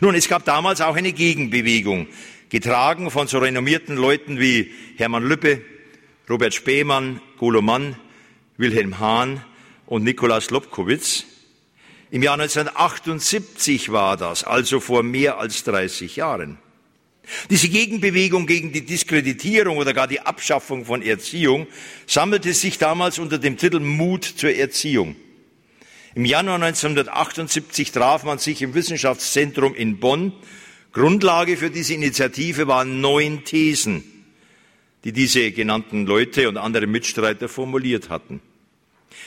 Nun, 0.00 0.14
es 0.14 0.28
gab 0.28 0.44
damals 0.44 0.80
auch 0.80 0.96
eine 0.96 1.12
Gegenbewegung, 1.12 2.06
getragen 2.50 3.10
von 3.10 3.26
so 3.26 3.38
renommierten 3.38 3.96
Leuten 3.96 4.38
wie 4.38 4.70
Hermann 4.96 5.24
Lübbe, 5.24 5.62
Robert 6.28 6.54
Spemann, 6.54 7.20
Golo 7.38 7.62
Mann, 7.62 7.96
Wilhelm 8.56 8.98
Hahn 9.00 9.42
und 9.86 10.04
Nikolaus 10.04 10.50
Lobkowitz. 10.50 11.24
Im 12.12 12.22
Jahr 12.22 12.34
1978 12.34 13.90
war 13.90 14.18
das, 14.18 14.44
also 14.44 14.80
vor 14.80 15.02
mehr 15.02 15.38
als 15.38 15.64
30 15.64 16.16
Jahren. 16.16 16.58
Diese 17.48 17.70
Gegenbewegung 17.70 18.46
gegen 18.46 18.70
die 18.70 18.84
Diskreditierung 18.84 19.78
oder 19.78 19.94
gar 19.94 20.08
die 20.08 20.20
Abschaffung 20.20 20.84
von 20.84 21.00
Erziehung 21.00 21.66
sammelte 22.06 22.52
sich 22.52 22.76
damals 22.76 23.18
unter 23.18 23.38
dem 23.38 23.56
Titel 23.56 23.80
Mut 23.80 24.24
zur 24.24 24.50
Erziehung. 24.50 25.16
Im 26.14 26.26
Januar 26.26 26.56
1978 26.56 27.92
traf 27.92 28.24
man 28.24 28.36
sich 28.36 28.60
im 28.60 28.74
Wissenschaftszentrum 28.74 29.74
in 29.74 29.98
Bonn. 29.98 30.34
Grundlage 30.92 31.56
für 31.56 31.70
diese 31.70 31.94
Initiative 31.94 32.66
waren 32.66 33.00
neun 33.00 33.44
Thesen, 33.44 34.04
die 35.04 35.12
diese 35.12 35.50
genannten 35.50 36.04
Leute 36.04 36.50
und 36.50 36.58
andere 36.58 36.86
Mitstreiter 36.86 37.48
formuliert 37.48 38.10
hatten. 38.10 38.42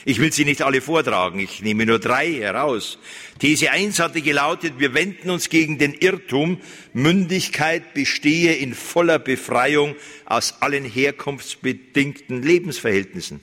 Ich 0.04 0.20
will 0.20 0.32
sie 0.32 0.44
nicht 0.44 0.62
alle 0.62 0.80
vortragen, 0.80 1.40
ich 1.40 1.62
nehme 1.62 1.84
nur 1.86 1.98
drei 1.98 2.32
heraus. 2.32 2.98
These 3.38 3.70
1 3.70 3.98
hatte 3.98 4.22
gelautet, 4.22 4.74
wir 4.78 4.94
wenden 4.94 5.30
uns 5.30 5.48
gegen 5.48 5.78
den 5.78 5.94
Irrtum, 5.94 6.60
Mündigkeit 6.92 7.92
bestehe 7.94 8.54
in 8.54 8.74
voller 8.74 9.18
Befreiung 9.18 9.96
aus 10.24 10.60
allen 10.60 10.84
herkunftsbedingten 10.84 12.42
Lebensverhältnissen. 12.42 13.40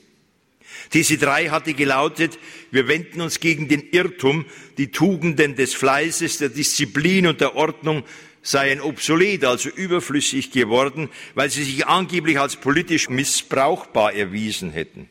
These 0.89 1.17
3 1.17 1.49
hatte 1.49 1.73
gelautet, 1.73 2.39
wir 2.71 2.87
wenden 2.87 3.21
uns 3.21 3.39
gegen 3.39 3.67
den 3.67 3.89
Irrtum, 3.91 4.45
die 4.77 4.91
Tugenden 4.91 5.55
des 5.55 5.73
Fleißes, 5.73 6.37
der 6.37 6.49
Disziplin 6.49 7.27
und 7.27 7.41
der 7.41 7.55
Ordnung 7.55 8.03
seien 8.41 8.81
obsolet, 8.81 9.45
also 9.45 9.69
überflüssig 9.69 10.51
geworden, 10.51 11.09
weil 11.33 11.49
sie 11.49 11.63
sich 11.63 11.87
angeblich 11.87 12.39
als 12.39 12.57
politisch 12.57 13.09
missbrauchbar 13.09 14.13
erwiesen 14.13 14.71
hätten. 14.71 15.09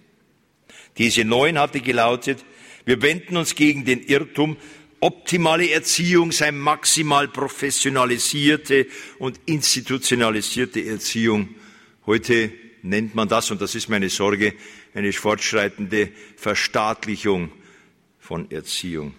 Diese 0.99 1.25
neun 1.25 1.59
hatte 1.59 1.81
gelautet, 1.81 2.45
wir 2.85 3.01
wenden 3.03 3.37
uns 3.37 3.55
gegen 3.55 3.85
den 3.85 4.03
Irrtum, 4.03 4.57
optimale 5.01 5.71
Erziehung 5.71 6.33
sei 6.33 6.53
maximal 6.53 7.29
professionalisierte 7.29 8.87
und 9.19 9.41
institutionalisierte 9.47 10.85
Erziehung. 10.85 11.55
Heute 12.07 12.53
nennt 12.83 13.15
man 13.15 13.29
das, 13.29 13.51
und 13.51 13.61
das 13.61 13.75
ist 13.75 13.89
meine 13.89 14.09
Sorge, 14.09 14.55
eine 14.95 15.13
fortschreitende 15.13 16.11
Verstaatlichung 16.37 17.53
von 18.19 18.51
Erziehung. 18.51 19.15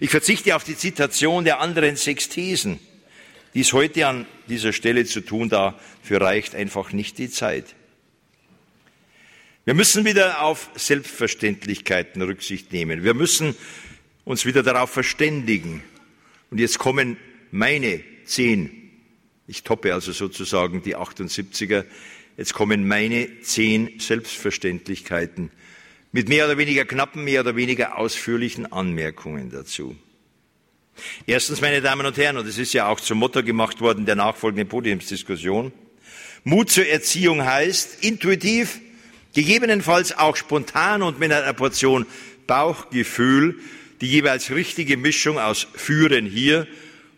Ich 0.00 0.10
verzichte 0.10 0.56
auf 0.56 0.64
die 0.64 0.76
Zitation 0.76 1.44
der 1.44 1.60
anderen 1.60 1.96
sechs 1.96 2.28
Thesen. 2.28 2.78
Dies 3.54 3.72
heute 3.72 4.06
an 4.06 4.26
dieser 4.48 4.72
Stelle 4.72 5.04
zu 5.04 5.20
tun, 5.20 5.48
dafür 5.48 6.20
reicht 6.20 6.54
einfach 6.54 6.92
nicht 6.92 7.18
die 7.18 7.30
Zeit. 7.30 7.74
Wir 9.66 9.72
müssen 9.72 10.04
wieder 10.04 10.42
auf 10.42 10.68
Selbstverständlichkeiten 10.74 12.20
Rücksicht 12.20 12.70
nehmen. 12.74 13.02
Wir 13.02 13.14
müssen 13.14 13.56
uns 14.24 14.44
wieder 14.44 14.62
darauf 14.62 14.90
verständigen. 14.90 15.82
Und 16.50 16.60
jetzt 16.60 16.78
kommen 16.78 17.16
meine 17.50 18.00
zehn, 18.26 18.90
ich 19.46 19.62
toppe 19.62 19.94
also 19.94 20.12
sozusagen 20.12 20.82
die 20.82 20.96
78er, 20.96 21.84
jetzt 22.36 22.52
kommen 22.52 22.86
meine 22.86 23.40
zehn 23.40 23.98
Selbstverständlichkeiten 24.00 25.50
mit 26.12 26.28
mehr 26.28 26.44
oder 26.44 26.58
weniger 26.58 26.84
knappen, 26.84 27.24
mehr 27.24 27.40
oder 27.40 27.56
weniger 27.56 27.96
ausführlichen 27.96 28.70
Anmerkungen 28.70 29.50
dazu. 29.50 29.96
Erstens, 31.26 31.62
meine 31.62 31.80
Damen 31.80 32.04
und 32.04 32.18
Herren, 32.18 32.36
und 32.36 32.46
es 32.46 32.58
ist 32.58 32.74
ja 32.74 32.86
auch 32.86 33.00
zum 33.00 33.18
Motto 33.18 33.42
gemacht 33.42 33.80
worden 33.80 34.04
der 34.04 34.14
nachfolgenden 34.14 34.68
Podiumsdiskussion, 34.68 35.72
Mut 36.44 36.70
zur 36.70 36.86
Erziehung 36.86 37.42
heißt, 37.42 38.04
intuitiv 38.04 38.78
Gegebenenfalls 39.34 40.16
auch 40.16 40.36
spontan 40.36 41.02
und 41.02 41.18
mit 41.18 41.32
einer 41.32 41.52
Portion 41.52 42.06
Bauchgefühl 42.46 43.58
die 44.00 44.06
jeweils 44.06 44.50
richtige 44.50 44.96
Mischung 44.96 45.38
aus 45.38 45.66
Führen 45.74 46.26
hier 46.26 46.66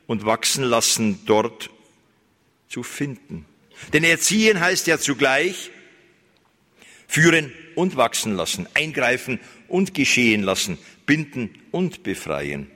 und 0.07 0.25
Wachsen 0.25 0.65
lassen 0.65 1.21
dort 1.27 1.71
zu 2.69 2.83
finden. 2.83 3.45
Denn 3.93 4.05
Erziehen 4.05 4.61
heißt 4.61 4.87
ja 4.87 4.99
zugleich 4.99 5.71
führen 7.09 7.53
und 7.75 7.97
wachsen 7.97 8.35
lassen, 8.35 8.67
eingreifen 8.75 9.39
und 9.69 9.95
geschehen 9.95 10.43
lassen, 10.43 10.79
binden 11.07 11.51
und 11.71 12.03
befreien. 12.03 12.71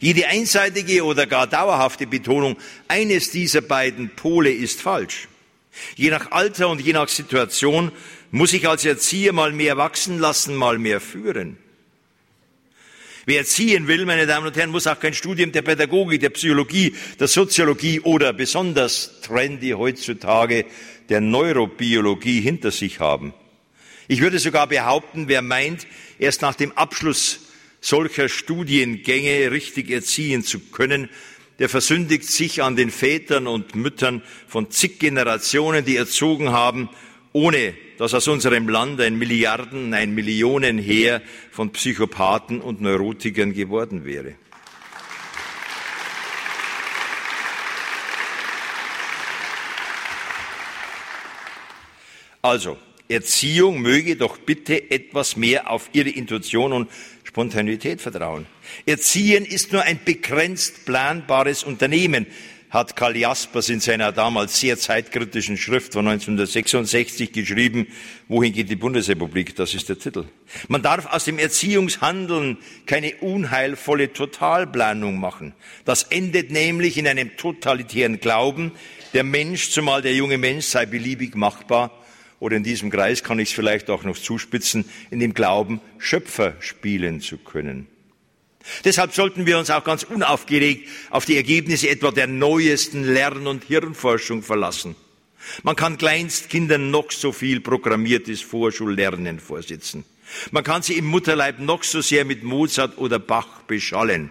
Jede 0.00 0.26
einseitige 0.26 1.04
oder 1.04 1.26
gar 1.26 1.46
dauerhafte 1.46 2.06
Betonung 2.06 2.56
eines 2.88 3.30
dieser 3.30 3.62
beiden 3.62 4.10
Pole 4.10 4.50
ist 4.50 4.80
falsch. 4.80 5.28
Je 5.96 6.10
nach 6.10 6.30
Alter 6.30 6.68
und 6.68 6.80
je 6.80 6.92
nach 6.92 7.08
Situation 7.08 7.92
muss 8.30 8.52
ich 8.52 8.68
als 8.68 8.84
Erzieher 8.84 9.32
mal 9.32 9.52
mehr 9.52 9.76
wachsen 9.76 10.18
lassen, 10.18 10.54
mal 10.54 10.78
mehr 10.78 11.00
führen. 11.00 11.56
Wer 13.26 13.38
erziehen 13.38 13.86
will, 13.86 14.06
meine 14.06 14.26
Damen 14.26 14.46
und 14.46 14.56
Herren, 14.56 14.70
muss 14.70 14.86
auch 14.86 14.98
kein 14.98 15.14
Studium 15.14 15.52
der 15.52 15.62
Pädagogik, 15.62 16.20
der 16.20 16.30
Psychologie, 16.30 16.94
der 17.18 17.28
Soziologie 17.28 18.00
oder 18.00 18.32
besonders 18.32 19.20
trendy 19.20 19.70
heutzutage 19.70 20.64
der 21.08 21.20
Neurobiologie 21.20 22.40
hinter 22.40 22.70
sich 22.70 22.98
haben. 22.98 23.34
Ich 24.08 24.20
würde 24.20 24.38
sogar 24.38 24.66
behaupten, 24.66 25.28
wer 25.28 25.42
meint, 25.42 25.86
erst 26.18 26.42
nach 26.42 26.54
dem 26.54 26.72
Abschluss 26.72 27.40
solcher 27.80 28.28
Studiengänge 28.28 29.50
richtig 29.50 29.90
erziehen 29.90 30.42
zu 30.42 30.58
können, 30.58 31.08
der 31.60 31.68
versündigt 31.68 32.24
sich 32.24 32.62
an 32.62 32.74
den 32.74 32.90
Vätern 32.90 33.46
und 33.46 33.74
Müttern 33.74 34.22
von 34.48 34.70
zig 34.70 34.98
Generationen, 34.98 35.84
die 35.84 35.94
erzogen 35.94 36.50
haben, 36.50 36.88
ohne 37.32 37.74
dass 37.98 38.14
aus 38.14 38.28
unserem 38.28 38.66
Land 38.66 38.98
ein 39.02 39.18
Milliarden, 39.18 39.92
ein 39.92 40.14
Millionenheer 40.14 41.20
von 41.52 41.70
Psychopathen 41.70 42.62
und 42.62 42.80
Neurotikern 42.80 43.52
geworden 43.52 44.06
wäre. 44.06 44.36
Also, 52.40 52.78
Erziehung 53.06 53.82
möge 53.82 54.16
doch 54.16 54.38
bitte 54.38 54.90
etwas 54.90 55.36
mehr 55.36 55.68
auf 55.70 55.90
ihre 55.92 56.08
Intuition 56.08 56.72
und 56.72 56.88
Spontanität 57.30 58.00
vertrauen. 58.00 58.46
Erziehen 58.86 59.44
ist 59.44 59.72
nur 59.72 59.82
ein 59.82 60.00
begrenzt 60.04 60.84
planbares 60.84 61.62
Unternehmen 61.62 62.26
hat 62.70 62.94
Karl 62.94 63.16
Jaspers 63.16 63.68
in 63.68 63.80
seiner 63.80 64.12
damals 64.12 64.58
sehr 64.60 64.78
zeitkritischen 64.78 65.56
Schrift 65.56 65.92
von 65.92 66.06
1966 66.06 67.32
geschrieben, 67.32 67.88
Wohin 68.28 68.52
geht 68.52 68.70
die 68.70 68.76
Bundesrepublik? 68.76 69.56
Das 69.56 69.74
ist 69.74 69.88
der 69.88 69.98
Titel. 69.98 70.24
Man 70.68 70.82
darf 70.82 71.06
aus 71.12 71.24
dem 71.24 71.40
Erziehungshandeln 71.40 72.58
keine 72.86 73.16
unheilvolle 73.16 74.12
Totalplanung 74.12 75.18
machen. 75.18 75.52
Das 75.84 76.04
endet 76.04 76.52
nämlich 76.52 76.96
in 76.96 77.08
einem 77.08 77.36
totalitären 77.36 78.20
Glauben, 78.20 78.70
der 79.14 79.24
Mensch, 79.24 79.70
zumal 79.70 80.02
der 80.02 80.14
junge 80.14 80.38
Mensch, 80.38 80.66
sei 80.66 80.86
beliebig 80.86 81.34
machbar. 81.34 81.99
Oder 82.40 82.56
in 82.56 82.64
diesem 82.64 82.90
Kreis 82.90 83.22
kann 83.22 83.38
ich 83.38 83.50
es 83.50 83.54
vielleicht 83.54 83.90
auch 83.90 84.02
noch 84.02 84.18
zuspitzen, 84.18 84.86
in 85.10 85.20
dem 85.20 85.34
Glauben, 85.34 85.80
Schöpfer 85.98 86.54
spielen 86.60 87.20
zu 87.20 87.38
können. 87.38 87.86
Deshalb 88.84 89.14
sollten 89.14 89.46
wir 89.46 89.58
uns 89.58 89.70
auch 89.70 89.84
ganz 89.84 90.02
unaufgeregt 90.02 90.88
auf 91.10 91.24
die 91.24 91.36
Ergebnisse 91.36 91.88
etwa 91.88 92.10
der 92.10 92.26
neuesten 92.26 93.04
Lern- 93.04 93.46
und 93.46 93.64
Hirnforschung 93.64 94.42
verlassen. 94.42 94.96
Man 95.62 95.76
kann 95.76 95.98
Kleinstkindern 95.98 96.90
noch 96.90 97.10
so 97.10 97.32
viel 97.32 97.60
programmiertes 97.60 98.42
Vorschullernen 98.42 99.40
vorsitzen. 99.40 100.04
Man 100.50 100.64
kann 100.64 100.82
sie 100.82 100.94
im 100.94 101.06
Mutterleib 101.06 101.58
noch 101.58 101.82
so 101.82 102.00
sehr 102.00 102.24
mit 102.24 102.42
Mozart 102.42 102.98
oder 102.98 103.18
Bach 103.18 103.62
beschallen. 103.62 104.30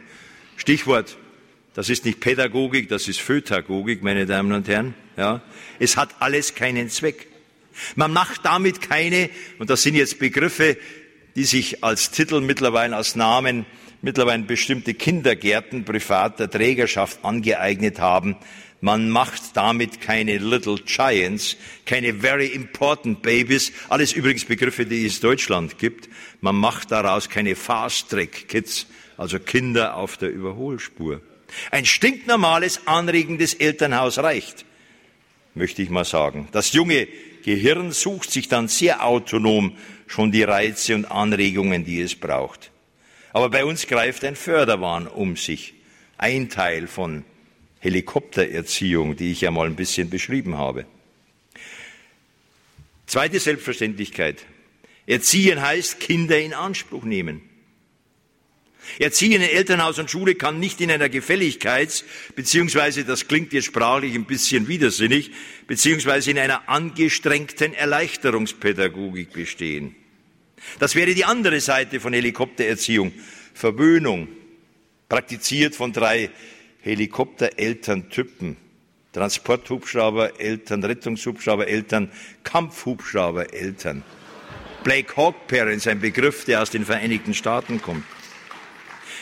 Stichwort, 0.55 1.17
das 1.73 1.89
ist 1.89 2.05
nicht 2.05 2.19
Pädagogik, 2.19 2.89
das 2.89 3.07
ist 3.07 3.19
Fötagogik, 3.19 4.03
meine 4.03 4.25
Damen 4.25 4.51
und 4.51 4.67
Herren. 4.67 4.93
Ja, 5.17 5.41
es 5.79 5.97
hat 5.97 6.15
alles 6.19 6.55
keinen 6.55 6.89
Zweck. 6.89 7.28
Man 7.95 8.13
macht 8.13 8.45
damit 8.45 8.81
keine, 8.81 9.29
und 9.57 9.69
das 9.69 9.83
sind 9.83 9.95
jetzt 9.95 10.19
Begriffe, 10.19 10.77
die 11.36 11.45
sich 11.45 11.83
als 11.83 12.12
Titel 12.12 12.41
mittlerweile, 12.41 12.95
als 12.95 13.15
Namen 13.15 13.65
mittlerweile 14.01 14.43
bestimmte 14.43 14.93
Kindergärten 14.93 15.86
privater 15.86 16.50
Trägerschaft 16.50 17.24
angeeignet 17.24 18.00
haben. 18.00 18.36
Man 18.81 19.09
macht 19.09 19.41
damit 19.55 20.00
keine 20.00 20.38
Little 20.38 20.77
Giants, 20.86 21.57
keine 21.86 22.13
Very 22.13 22.48
Important 22.48 23.21
Babies, 23.21 23.74
alles 23.89 24.13
übrigens 24.13 24.45
Begriffe, 24.45 24.86
die 24.86 25.05
es 25.05 25.19
Deutschland 25.19 25.77
gibt. 25.77 26.07
Man 26.39 26.55
macht 26.55 26.91
daraus 26.91 27.29
keine 27.29 27.55
Fast 27.55 28.09
Track 28.09 28.48
Kids, 28.48 28.88
also 29.17 29.38
Kinder 29.39 29.95
auf 29.95 30.15
der 30.15 30.29
Überholspur. 30.29 31.19
Ein 31.71 31.86
stinknormales, 31.86 32.88
anregendes 32.88 33.53
Elternhaus 33.53 34.17
reicht, 34.19 34.63
möchte 35.55 35.81
ich 35.81 35.89
mal 35.89 36.05
sagen. 36.05 36.48
Das 36.53 36.71
junge 36.71 37.07
Gehirn 37.43 37.91
sucht 37.91 38.31
sich 38.31 38.48
dann 38.48 38.67
sehr 38.67 39.05
autonom 39.05 39.77
schon 40.08 40.31
die 40.31 40.43
Reize 40.43 40.96
und 40.96 41.05
Anregungen, 41.05 41.86
die 41.86 42.01
es 42.01 42.15
braucht. 42.15 42.72
Aber 43.31 43.50
bei 43.50 43.63
uns 43.65 43.88
greift 43.88 44.24
ein 44.24 44.36
Förderwahn 44.36 45.08
um 45.08 45.36
sich. 45.36 45.74
Ein 46.17 46.50
Teil 46.50 46.88
von 46.88 47.24
Helikoptererziehung, 47.79 49.15
die 49.15 49.31
ich 49.31 49.41
ja 49.41 49.51
mal 49.51 49.67
ein 49.67 49.75
bisschen 49.75 50.10
beschrieben 50.10 50.58
habe. 50.58 50.86
Zweite 53.08 53.39
Selbstverständlichkeit. 53.39 54.46
Erziehen 55.08 55.62
heißt 55.62 56.00
Kinder 56.00 56.39
in 56.39 56.53
Anspruch 56.53 57.03
nehmen. 57.03 57.49
Erziehen 58.98 59.33
in 59.33 59.41
Elternhaus 59.41 60.00
und 60.00 60.09
Schule 60.09 60.36
kann 60.36 60.59
nicht 60.59 60.81
in 60.81 60.91
einer 60.91 61.07
Gefälligkeits- 61.07 62.03
beziehungsweise, 62.36 63.05
das 63.05 63.27
klingt 63.27 63.53
jetzt 63.53 63.65
sprachlich 63.65 64.15
ein 64.15 64.25
bisschen 64.25 64.67
widersinnig, 64.67 65.31
beziehungsweise 65.67 66.31
in 66.31 66.39
einer 66.39 66.67
angestrengten 66.67 67.74
Erleichterungspädagogik 67.74 69.31
bestehen. 69.31 69.95
Das 70.79 70.95
wäre 70.95 71.13
die 71.13 71.25
andere 71.25 71.62
Seite 71.62 72.00
von 72.00 72.13
Helikoptererziehung. 72.13 73.13
Verwöhnung, 73.53 74.27
praktiziert 75.07 75.75
von 75.75 75.93
drei 75.93 76.29
Helikopterelterntypen. 76.81 78.57
Transporthubschrauber-Eltern, 79.13 80.83
Rettungshubschrauber-Eltern, 80.83 82.12
Kampfhubschrauber-Eltern. 82.43 84.03
Black 84.83 85.17
Hawk 85.17 85.48
Parents, 85.48 85.88
ein 85.88 86.00
Begriff, 86.00 86.45
der 86.45 86.62
aus 86.62 86.69
den 86.69 86.86
Vereinigten 86.86 87.33
Staaten 87.33 87.81
kommt. 87.81 88.05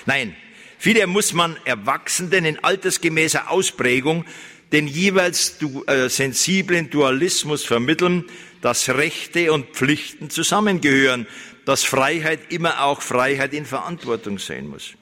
Nein, 0.08 0.36
vielmehr 0.80 1.06
muss 1.06 1.34
man 1.34 1.58
Erwachsenen 1.66 2.46
in 2.46 2.64
altersgemäßer 2.64 3.52
Ausprägung 3.52 4.26
den 4.72 4.88
jeweils 4.88 5.58
du, 5.58 5.84
äh, 5.86 6.10
sensiblen 6.10 6.90
Dualismus 6.90 7.64
vermitteln, 7.64 8.26
dass 8.62 8.90
Rechte 8.90 9.54
und 9.54 9.68
Pflichten 9.68 10.30
zusammengehören, 10.30 11.28
dass 11.66 11.84
Freiheit 11.84 12.52
immer 12.52 12.84
auch 12.84 13.02
Freiheit 13.02 13.54
in 13.54 13.66
Verantwortung 13.66 14.40
sein 14.40 14.68
muss. 14.68 14.94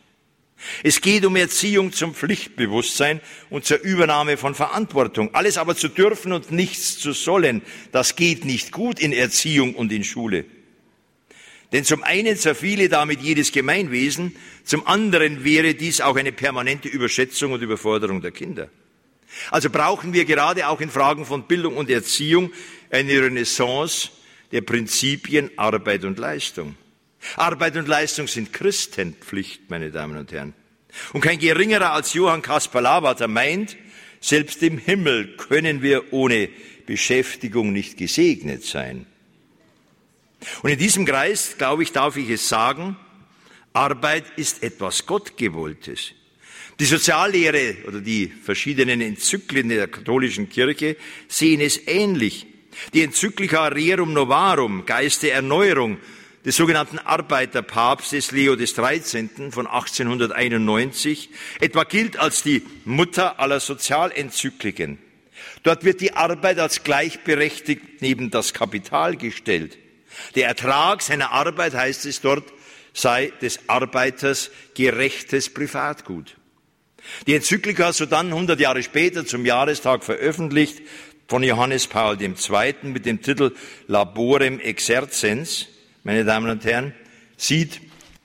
Es 0.83 1.01
geht 1.01 1.25
um 1.25 1.35
Erziehung 1.35 1.93
zum 1.93 2.15
Pflichtbewusstsein 2.15 3.21
und 3.49 3.65
zur 3.65 3.81
Übernahme 3.81 4.37
von 4.37 4.55
Verantwortung. 4.55 5.33
Alles 5.33 5.57
aber 5.57 5.75
zu 5.75 5.89
dürfen 5.89 6.31
und 6.31 6.51
nichts 6.51 6.97
zu 6.97 7.11
sollen, 7.11 7.61
das 7.91 8.15
geht 8.15 8.45
nicht 8.45 8.71
gut 8.71 8.99
in 8.99 9.11
Erziehung 9.11 9.75
und 9.75 9.91
in 9.91 10.03
Schule. 10.03 10.45
Denn 11.75 11.83
zum 11.83 12.03
einen 12.03 12.37
zerfiele 12.37 12.87
damit 12.87 13.19
jedes 13.19 13.51
Gemeinwesen, 13.51 14.33
zum 14.63 14.87
anderen 14.87 15.43
wäre 15.43 15.73
dies 15.73 15.99
auch 15.99 16.15
eine 16.15 16.31
permanente 16.31 16.87
Überschätzung 16.87 17.51
und 17.51 17.61
Überforderung 17.61 18.21
der 18.21 18.31
Kinder. 18.31 18.69
Also 19.51 19.69
brauchen 19.69 20.13
wir 20.13 20.23
gerade 20.23 20.69
auch 20.69 20.79
in 20.79 20.89
Fragen 20.89 21.25
von 21.25 21.43
Bildung 21.43 21.75
und 21.75 21.89
Erziehung 21.89 22.53
eine 22.91 23.21
Renaissance 23.21 24.07
der 24.53 24.61
Prinzipien 24.61 25.51
Arbeit 25.57 26.05
und 26.05 26.17
Leistung. 26.17 26.77
Arbeit 27.35 27.75
und 27.75 27.89
Leistung 27.89 28.29
sind 28.29 28.53
Christenpflicht, 28.53 29.69
meine 29.69 29.91
Damen 29.91 30.17
und 30.17 30.31
Herren. 30.31 30.53
Und 31.11 31.19
kein 31.19 31.39
geringerer 31.39 31.91
als 31.91 32.13
Johann 32.13 32.41
Kaspar 32.41 32.83
Lavater 32.83 33.27
meint, 33.27 33.75
selbst 34.21 34.63
im 34.63 34.77
Himmel 34.77 35.35
können 35.35 35.81
wir 35.81 36.13
ohne 36.13 36.47
Beschäftigung 36.85 37.73
nicht 37.73 37.97
gesegnet 37.97 38.63
sein. 38.63 39.07
Und 40.61 40.69
in 40.69 40.77
diesem 40.77 41.05
Kreis, 41.05 41.55
glaube 41.57 41.83
ich, 41.83 41.91
darf 41.91 42.17
ich 42.17 42.29
es 42.29 42.47
sagen, 42.47 42.97
Arbeit 43.73 44.25
ist 44.37 44.63
etwas 44.63 45.05
Gottgewolltes. 45.05 46.13
Die 46.79 46.85
Soziallehre 46.85 47.77
oder 47.87 48.01
die 48.01 48.27
verschiedenen 48.27 49.01
Enzyklen 49.01 49.69
der 49.69 49.87
katholischen 49.87 50.49
Kirche 50.49 50.97
sehen 51.27 51.61
es 51.61 51.87
ähnlich. 51.87 52.47
Die 52.93 53.03
Enzyklika 53.03 53.67
Rerum 53.67 54.13
Novarum, 54.13 54.85
Geist 54.85 55.23
der 55.23 55.35
Erneuerung, 55.35 55.97
des 56.45 56.57
sogenannten 56.57 56.99
Arbeiterpapstes 56.99 58.31
Leo 58.31 58.55
XIII. 58.55 59.51
von 59.51 59.65
1891 59.65 61.29
etwa 61.59 61.83
gilt 61.83 62.17
als 62.17 62.43
die 62.43 62.61
Mutter 62.85 63.39
aller 63.39 63.59
Sozialenzykliken. 63.59 64.99
Dort 65.63 65.83
wird 65.83 66.01
die 66.01 66.13
Arbeit 66.13 66.59
als 66.59 66.83
gleichberechtigt 66.83 68.01
neben 68.01 68.29
das 68.29 68.53
Kapital 68.53 69.17
gestellt. 69.17 69.77
Der 70.35 70.47
Ertrag 70.47 71.01
seiner 71.01 71.31
Arbeit, 71.31 71.73
heißt 71.73 72.05
es 72.05 72.21
dort, 72.21 72.45
sei 72.93 73.31
des 73.41 73.59
Arbeiters 73.67 74.51
gerechtes 74.73 75.53
Privatgut. 75.53 76.37
Die 77.27 77.35
Enzyklika 77.35 77.93
sodann 77.93 78.27
100 78.27 78.59
Jahre 78.59 78.81
später 78.81 79.25
zum 79.25 79.45
Jahrestag 79.45 80.03
veröffentlicht 80.03 80.81
von 81.27 81.43
Johannes 81.43 81.87
Paul 81.87 82.19
II. 82.21 82.33
mit 82.83 83.05
dem 83.05 83.21
Titel 83.21 83.53
Laborem 83.87 84.59
Exercens, 84.59 85.67
meine 86.03 86.23
Damen 86.23 86.49
und 86.49 86.65
Herren, 86.65 86.93
sieht 87.37 87.81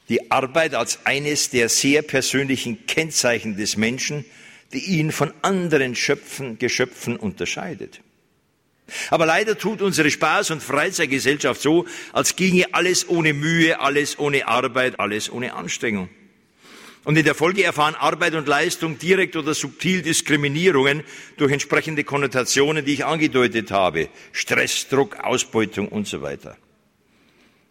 die 0.08 0.30
Arbeit 0.30 0.74
als 0.74 1.04
eines 1.06 1.50
der 1.50 1.68
sehr 1.68 2.02
persönlichen 2.02 2.86
Kennzeichen 2.86 3.56
des 3.56 3.76
Menschen, 3.76 4.24
die 4.72 4.98
ihn 4.98 5.12
von 5.12 5.32
anderen 5.42 5.94
Schöpfen, 5.94 6.58
Geschöpfen 6.58 7.16
unterscheidet. 7.16 8.00
Aber 9.10 9.26
leider 9.26 9.56
tut 9.56 9.82
unsere 9.82 10.08
Spaß- 10.08 10.52
und 10.52 10.62
Freizeitgesellschaft 10.62 11.60
so, 11.60 11.86
als 12.12 12.36
ginge 12.36 12.66
alles 12.72 13.08
ohne 13.08 13.32
Mühe, 13.32 13.80
alles 13.80 14.18
ohne 14.18 14.46
Arbeit, 14.48 14.98
alles 15.00 15.30
ohne 15.30 15.54
Anstrengung. 15.54 16.08
Und 17.04 17.16
in 17.16 17.24
der 17.24 17.34
Folge 17.34 17.64
erfahren 17.64 17.94
Arbeit 17.94 18.34
und 18.34 18.46
Leistung 18.46 18.98
direkt 18.98 19.34
oder 19.34 19.54
subtil 19.54 20.02
Diskriminierungen 20.02 21.02
durch 21.38 21.52
entsprechende 21.52 22.04
Konnotationen, 22.04 22.84
die 22.84 22.92
ich 22.94 23.04
angedeutet 23.06 23.70
habe. 23.70 24.10
Stress, 24.32 24.86
Druck, 24.88 25.18
Ausbeutung 25.18 25.88
und 25.88 26.06
so 26.06 26.20
weiter. 26.20 26.58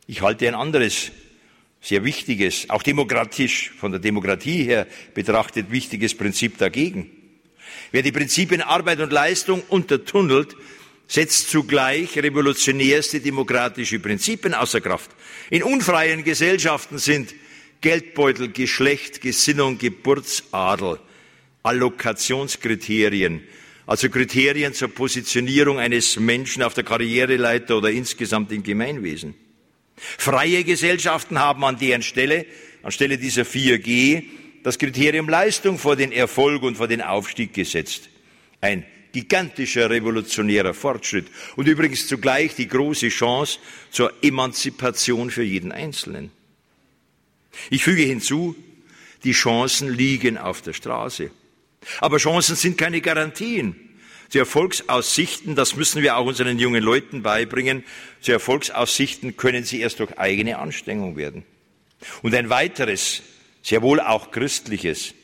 Ich 0.08 0.24
halte 0.24 0.48
ein 0.48 0.56
anderes, 0.56 1.12
sehr 1.80 2.04
wichtiges, 2.04 2.70
auch 2.72 2.82
demokratisch, 2.82 3.72
von 3.80 3.92
der 3.92 4.02
Demokratie 4.02 4.64
her 4.64 4.88
betrachtet, 5.14 5.70
wichtiges 5.70 6.16
Prinzip 6.16 6.58
dagegen. 6.58 7.12
Wer 7.92 8.02
die 8.02 8.12
Prinzipien 8.12 8.62
Arbeit 8.62 9.00
und 9.00 9.14
Leistung 9.14 9.62
untertunnelt, 9.70 10.56
setzt 11.10 11.50
zugleich 11.50 12.16
revolutionärste 12.18 13.20
demokratische 13.20 14.00
Prinzipien 14.00 14.54
außer 14.54 14.80
Kraft. 14.80 15.10
In 15.50 15.64
unfreien 15.64 16.24
Gesellschaften 16.24 17.00
sind 17.00 17.34
Geldbeutel, 17.82 18.52
Geschlecht, 18.52 19.20
Gesinnung, 19.20 19.80
Geburtsadel, 19.80 21.00
Allokationskriterien, 21.64 23.42
also 23.88 24.08
Kriterien 24.10 24.74
zur 24.76 24.90
Positionierung 24.90 25.80
eines 25.80 26.20
Menschen 26.20 26.62
auf 26.62 26.76
der 26.76 26.84
Karriereleiter 26.84 27.78
oder 27.78 27.90
insgesamt 27.90 28.52
im 28.52 28.62
Gemeinwesen. 28.62 29.34
Freie 29.96 30.64
Gesellschaften 30.64 31.40
haben 31.40 31.64
an 31.66 31.80
deren 31.80 32.04
Stelle, 32.04 32.46
anstelle 32.84 33.18
dieser 33.18 33.42
4G, 33.42 34.26
das 34.64 34.78
Kriterium 34.78 35.28
Leistung 35.28 35.80
vor 35.80 35.96
den 35.96 36.12
Erfolg 36.12 36.62
und 36.62 36.78
vor 36.78 36.88
den 36.88 37.02
Aufstieg 37.02 37.54
gesetzt. 37.54 38.10
Ein 38.62 38.86
gigantischer 39.12 39.90
revolutionärer 39.90 40.74
Fortschritt 40.74 41.28
und 41.56 41.68
übrigens 41.68 42.08
zugleich 42.08 42.56
die 42.56 42.68
große 42.68 43.10
Chance 43.10 43.60
zur 43.92 44.14
Emanzipation 44.22 45.32
für 45.32 45.44
jeden 45.44 45.72
Einzelnen. 45.72 46.32
Ich 47.70 47.84
füge 47.84 48.04
hinzu, 48.04 48.56
die 49.24 49.32
Chancen 49.32 49.94
liegen 49.94 50.38
auf 50.38 50.62
der 50.62 50.74
Straße. 50.74 51.32
Aber 52.00 52.18
Chancen 52.18 52.56
sind 52.56 52.78
keine 52.78 53.02
Garantien. 53.02 53.76
Zu 54.30 54.38
Erfolgsaussichten, 54.38 55.56
das 55.56 55.76
müssen 55.76 56.04
wir 56.04 56.16
auch 56.16 56.28
unseren 56.28 56.60
jungen 56.60 56.84
Leuten 56.84 57.24
beibringen, 57.24 57.84
zu 58.22 58.32
Erfolgsaussichten 58.32 59.38
können 59.38 59.64
sie 59.64 59.82
erst 59.82 60.00
durch 60.00 60.20
eigene 60.20 60.60
Anstrengung 60.60 61.18
werden. 61.18 61.44
Und 62.22 62.36
ein 62.36 62.50
weiteres, 62.50 63.24
sehr 63.64 63.82
wohl 63.82 64.00
auch 64.00 64.30
christliches, 64.30 65.16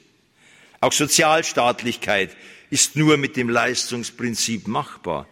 auch 0.81 0.91
Sozialstaatlichkeit 0.91 2.35
ist 2.75 2.97
nur 2.97 3.15
mit 3.15 3.37
dem 3.37 3.47
Leistungsprinzip 3.47 4.67
machbar. 4.67 5.29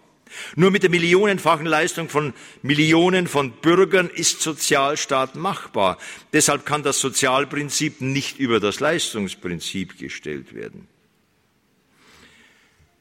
Nur 0.55 0.71
mit 0.71 0.83
der 0.83 0.89
millionenfachen 0.89 1.65
Leistung 1.65 2.07
von 2.07 2.33
Millionen 2.61 3.27
von 3.27 3.51
Bürgern 3.51 4.09
ist 4.09 4.39
Sozialstaat 4.41 5.35
machbar. 5.35 5.97
Deshalb 6.31 6.65
kann 6.65 6.83
das 6.83 7.01
Sozialprinzip 7.01 7.99
nicht 7.99 8.39
über 8.39 8.61
das 8.61 8.79
Leistungsprinzip 8.79 9.99
gestellt 9.99 10.55
werden. 10.55 10.87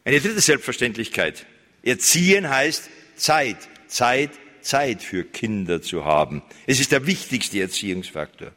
Eine 0.05 0.21
dritte 0.21 0.41
Selbstverständlichkeit. 0.41 1.47
Erziehen 1.85 2.51
heißt 2.51 2.91
Zeit, 3.15 3.69
Zeit, 3.87 4.33
Zeit 4.61 5.05
für 5.05 5.23
Kinder 5.23 5.81
zu 5.83 6.05
haben. 6.05 6.43
Es 6.67 6.81
ist 6.81 6.91
der 6.91 7.07
wichtigste 7.07 7.61
Erziehungsfaktor. 7.61 8.51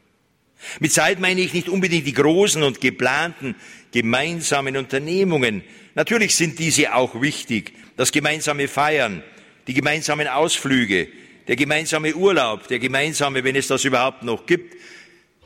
Mit 0.80 0.94
Zeit 0.94 1.20
meine 1.20 1.42
ich 1.42 1.54
nicht 1.54 1.70
unbedingt 1.70 2.08
die 2.08 2.14
großen 2.14 2.64
und 2.64 2.82
geplanten 2.82 3.56
gemeinsamen 3.92 4.76
Unternehmungen. 4.76 5.64
Natürlich 5.96 6.36
sind 6.36 6.60
diese 6.60 6.94
auch 6.94 7.22
wichtig. 7.22 7.74
Das 7.96 8.12
gemeinsame 8.12 8.68
Feiern, 8.68 9.24
die 9.68 9.74
gemeinsamen 9.74 10.28
Ausflüge, 10.28 11.08
der 11.48 11.56
gemeinsame 11.56 12.14
Urlaub, 12.14 12.68
der 12.68 12.80
gemeinsame, 12.80 13.44
wenn 13.44 13.56
es 13.56 13.68
das 13.68 13.86
überhaupt 13.86 14.24
noch 14.24 14.46
gibt, 14.46 14.76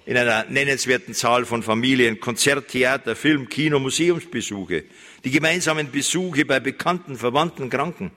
in 0.05 0.17
einer 0.17 0.45
nennenswerten 0.45 1.13
Zahl 1.13 1.45
von 1.45 1.61
Familien, 1.61 2.19
Konzert, 2.19 2.69
Theater, 2.69 3.15
Film, 3.15 3.47
Kino, 3.47 3.77
Museumsbesuche, 3.77 4.85
die 5.23 5.29
gemeinsamen 5.29 5.91
Besuche 5.91 6.45
bei 6.45 6.59
Bekannten, 6.59 7.15
Verwandten, 7.15 7.69
Kranken. 7.69 8.09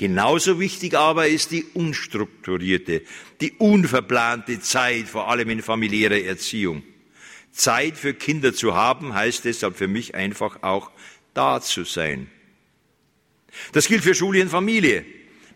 Genauso 0.00 0.58
wichtig 0.58 0.96
aber 0.96 1.28
ist 1.28 1.50
die 1.50 1.62
unstrukturierte, 1.74 3.02
die 3.42 3.52
unverplante 3.58 4.58
Zeit, 4.58 5.06
vor 5.06 5.28
allem 5.28 5.50
in 5.50 5.60
familiärer 5.60 6.22
Erziehung. 6.22 6.82
Zeit 7.52 7.98
für 7.98 8.14
Kinder 8.14 8.54
zu 8.54 8.74
haben, 8.74 9.12
heißt 9.12 9.44
deshalb 9.44 9.76
für 9.76 9.88
mich 9.88 10.14
einfach 10.14 10.62
auch 10.62 10.90
da 11.34 11.60
zu 11.60 11.84
sein. 11.84 12.30
Das 13.72 13.88
gilt 13.88 14.02
für 14.02 14.14
Schule 14.14 14.40
und 14.40 14.48
Familie. 14.48 15.04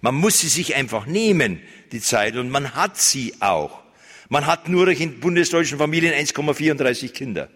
Man 0.02 0.14
muss 0.14 0.40
sie 0.40 0.48
sich 0.48 0.74
einfach 0.74 1.06
nehmen, 1.06 1.62
die 1.92 2.00
Zeit, 2.00 2.36
und 2.36 2.50
man 2.50 2.74
hat 2.74 3.00
sie 3.00 3.32
auch. 3.40 3.80
Man 4.28 4.44
hat 4.44 4.68
nur 4.68 4.88
in 4.88 5.20
bundesdeutschen 5.20 5.78
Familien 5.78 6.12
1,34 6.12 7.12
Kinder. 7.12 7.48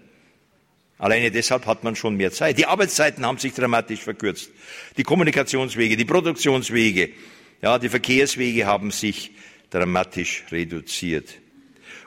Alleine 0.98 1.30
deshalb 1.30 1.66
hat 1.66 1.84
man 1.84 1.94
schon 1.94 2.16
mehr 2.16 2.32
Zeit. 2.32 2.58
Die 2.58 2.66
Arbeitszeiten 2.66 3.24
haben 3.24 3.38
sich 3.38 3.54
dramatisch 3.54 4.00
verkürzt. 4.00 4.50
Die 4.96 5.04
Kommunikationswege, 5.04 5.96
die 5.96 6.04
Produktionswege, 6.04 7.10
ja, 7.62 7.78
die 7.78 7.88
Verkehrswege 7.88 8.66
haben 8.66 8.90
sich 8.90 9.30
dramatisch 9.70 10.44
reduziert. 10.50 11.38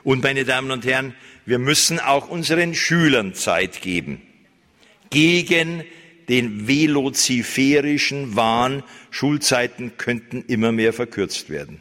Und 0.04 0.22
meine 0.22 0.44
Damen 0.44 0.70
und 0.70 0.84
Herren, 0.84 1.14
wir 1.46 1.58
müssen 1.58 1.98
auch 2.00 2.28
unseren 2.28 2.74
Schülern 2.74 3.34
Zeit 3.34 3.80
geben. 3.80 4.20
Gegen 5.10 5.84
den 6.28 6.68
veloziferischen 6.68 8.36
Wahn, 8.36 8.82
Schulzeiten 9.10 9.96
könnten 9.96 10.44
immer 10.46 10.72
mehr 10.72 10.92
verkürzt 10.92 11.50
werden. 11.50 11.80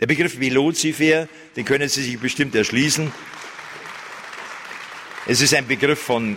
Der 0.00 0.06
Begriff 0.06 0.38
Velozifer, 0.40 1.28
den 1.56 1.64
können 1.64 1.88
Sie 1.88 2.02
sich 2.02 2.18
bestimmt 2.18 2.54
erschließen. 2.54 3.12
Es 5.28 5.40
ist 5.40 5.54
ein 5.54 5.66
Begriff 5.66 5.98
von 5.98 6.36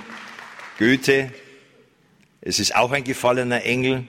Goethe. 0.79 1.31
Es 2.41 2.57
ist 2.57 2.75
auch 2.75 2.91
ein 2.91 3.03
gefallener 3.03 3.63
Engel. 3.63 4.05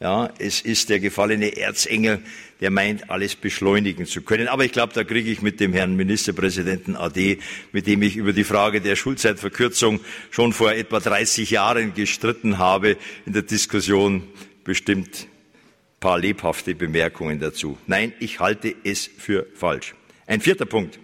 Ja, 0.00 0.28
es 0.40 0.60
ist 0.60 0.88
der 0.88 0.98
gefallene 0.98 1.56
Erzengel, 1.56 2.20
der 2.60 2.72
meint, 2.72 3.10
alles 3.10 3.36
beschleunigen 3.36 4.06
zu 4.06 4.22
können. 4.22 4.48
Aber 4.48 4.64
ich 4.64 4.72
glaube, 4.72 4.92
da 4.92 5.04
kriege 5.04 5.30
ich 5.30 5.40
mit 5.40 5.60
dem 5.60 5.72
Herrn 5.72 5.94
Ministerpräsidenten 5.94 6.96
AD, 6.96 7.38
mit 7.70 7.86
dem 7.86 8.02
ich 8.02 8.16
über 8.16 8.32
die 8.32 8.42
Frage 8.42 8.80
der 8.80 8.96
Schulzeitverkürzung 8.96 10.00
schon 10.32 10.52
vor 10.52 10.72
etwa 10.72 10.98
30 10.98 11.52
Jahren 11.52 11.94
gestritten 11.94 12.58
habe, 12.58 12.96
in 13.26 13.34
der 13.34 13.42
Diskussion 13.42 14.26
bestimmt 14.64 15.28
ein 15.28 16.00
paar 16.00 16.18
lebhafte 16.18 16.74
Bemerkungen 16.74 17.38
dazu. 17.38 17.78
Nein, 17.86 18.12
ich 18.18 18.40
halte 18.40 18.74
es 18.82 19.08
für 19.16 19.46
falsch. 19.54 19.94
Ein 20.26 20.40
vierter 20.40 20.66
Punkt. 20.66 20.98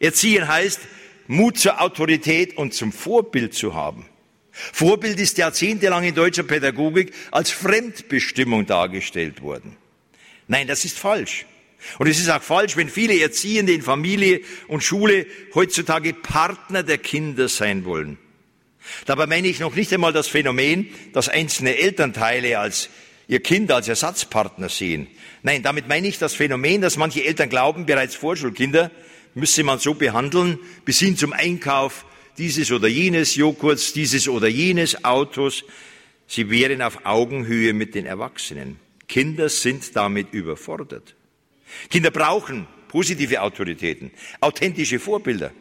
Erziehen 0.00 0.48
heißt, 0.48 0.80
Mut 1.28 1.58
zur 1.58 1.80
Autorität 1.80 2.56
und 2.56 2.74
zum 2.74 2.92
Vorbild 2.92 3.54
zu 3.54 3.74
haben. 3.74 4.06
Vorbild 4.50 5.20
ist 5.20 5.38
jahrzehntelang 5.38 6.04
in 6.04 6.14
deutscher 6.14 6.42
Pädagogik 6.42 7.12
als 7.30 7.50
Fremdbestimmung 7.50 8.66
dargestellt 8.66 9.42
worden. 9.42 9.76
Nein, 10.48 10.66
das 10.66 10.84
ist 10.84 10.98
falsch. 10.98 11.46
Und 11.98 12.06
es 12.08 12.18
ist 12.18 12.30
auch 12.30 12.42
falsch, 12.42 12.76
wenn 12.76 12.88
viele 12.88 13.20
Erziehende 13.20 13.72
in 13.72 13.82
Familie 13.82 14.40
und 14.68 14.82
Schule 14.82 15.26
heutzutage 15.54 16.14
Partner 16.14 16.82
der 16.82 16.98
Kinder 16.98 17.48
sein 17.48 17.84
wollen. 17.84 18.18
Dabei 19.04 19.26
meine 19.26 19.48
ich 19.48 19.60
noch 19.60 19.74
nicht 19.74 19.92
einmal 19.92 20.12
das 20.12 20.28
Phänomen, 20.28 20.88
dass 21.12 21.28
einzelne 21.28 21.76
Elternteile 21.76 22.58
als 22.58 22.88
ihr 23.28 23.40
Kind 23.40 23.70
als 23.72 23.88
Ersatzpartner 23.88 24.68
sehen. 24.68 25.08
Nein, 25.42 25.62
damit 25.62 25.88
meine 25.88 26.06
ich 26.06 26.18
das 26.18 26.34
Phänomen, 26.34 26.80
dass 26.80 26.96
manche 26.96 27.24
Eltern 27.24 27.48
glauben, 27.48 27.86
bereits 27.86 28.14
Vorschulkinder 28.14 28.90
müsse 29.36 29.62
man 29.62 29.78
so 29.78 29.94
behandeln, 29.94 30.58
bis 30.84 30.98
hin 30.98 31.16
zum 31.16 31.32
Einkauf 31.32 32.04
dieses 32.38 32.72
oder 32.72 32.88
jenes 32.88 33.36
Joghurts, 33.36 33.92
dieses 33.92 34.28
oder 34.28 34.48
jenes 34.48 35.04
Autos. 35.04 35.62
Sie 36.26 36.50
wären 36.50 36.82
auf 36.82 37.04
Augenhöhe 37.04 37.72
mit 37.72 37.94
den 37.94 38.06
Erwachsenen. 38.06 38.80
Kinder 39.06 39.48
sind 39.48 39.94
damit 39.94 40.32
überfordert. 40.32 41.14
Kinder 41.90 42.10
brauchen 42.10 42.66
positive 42.88 43.42
Autoritäten, 43.42 44.10
authentische 44.40 44.98
Vorbilder. 44.98 45.52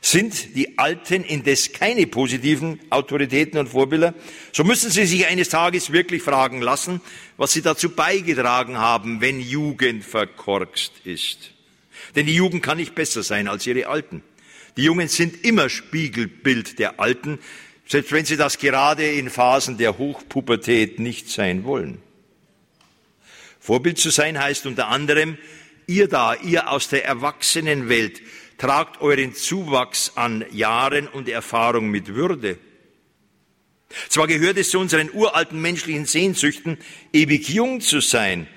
Sind 0.00 0.54
die 0.54 0.78
Alten 0.78 1.24
indes 1.24 1.72
keine 1.72 2.06
positiven 2.06 2.78
Autoritäten 2.90 3.58
und 3.58 3.68
Vorbilder, 3.68 4.14
so 4.52 4.62
müssen 4.62 4.90
sie 4.90 5.04
sich 5.04 5.26
eines 5.26 5.48
Tages 5.48 5.92
wirklich 5.92 6.22
fragen 6.22 6.62
lassen, 6.62 7.00
was 7.36 7.52
sie 7.52 7.62
dazu 7.62 7.90
beigetragen 7.90 8.78
haben, 8.78 9.20
wenn 9.20 9.40
Jugend 9.40 10.04
verkorkst 10.04 10.92
ist. 11.04 11.53
Denn 12.14 12.26
die 12.26 12.34
Jugend 12.34 12.62
kann 12.62 12.78
nicht 12.78 12.94
besser 12.94 13.22
sein 13.22 13.48
als 13.48 13.66
ihre 13.66 13.86
Alten. 13.86 14.22
Die 14.76 14.82
Jungen 14.82 15.08
sind 15.08 15.44
immer 15.44 15.68
Spiegelbild 15.68 16.78
der 16.78 17.00
Alten, 17.00 17.38
selbst 17.86 18.12
wenn 18.12 18.24
sie 18.24 18.36
das 18.36 18.58
gerade 18.58 19.06
in 19.06 19.30
Phasen 19.30 19.78
der 19.78 19.98
Hochpubertät 19.98 20.98
nicht 20.98 21.28
sein 21.28 21.64
wollen. 21.64 21.98
Vorbild 23.60 23.98
zu 23.98 24.10
sein 24.10 24.38
heißt 24.38 24.66
unter 24.66 24.88
anderem, 24.88 25.38
ihr 25.86 26.08
da, 26.08 26.34
ihr 26.34 26.70
aus 26.70 26.88
der 26.88 27.04
Erwachsenenwelt, 27.04 28.20
tragt 28.58 29.00
euren 29.00 29.34
Zuwachs 29.34 30.12
an 30.16 30.44
Jahren 30.52 31.08
und 31.08 31.28
Erfahrung 31.28 31.88
mit 31.88 32.14
Würde. 32.14 32.58
Zwar 34.08 34.26
gehört 34.26 34.56
es 34.56 34.70
zu 34.70 34.78
unseren 34.78 35.10
uralten 35.12 35.60
menschlichen 35.60 36.06
Sehnsüchten, 36.06 36.78
ewig 37.12 37.48
jung 37.48 37.80
zu 37.80 38.00
sein. 38.00 38.48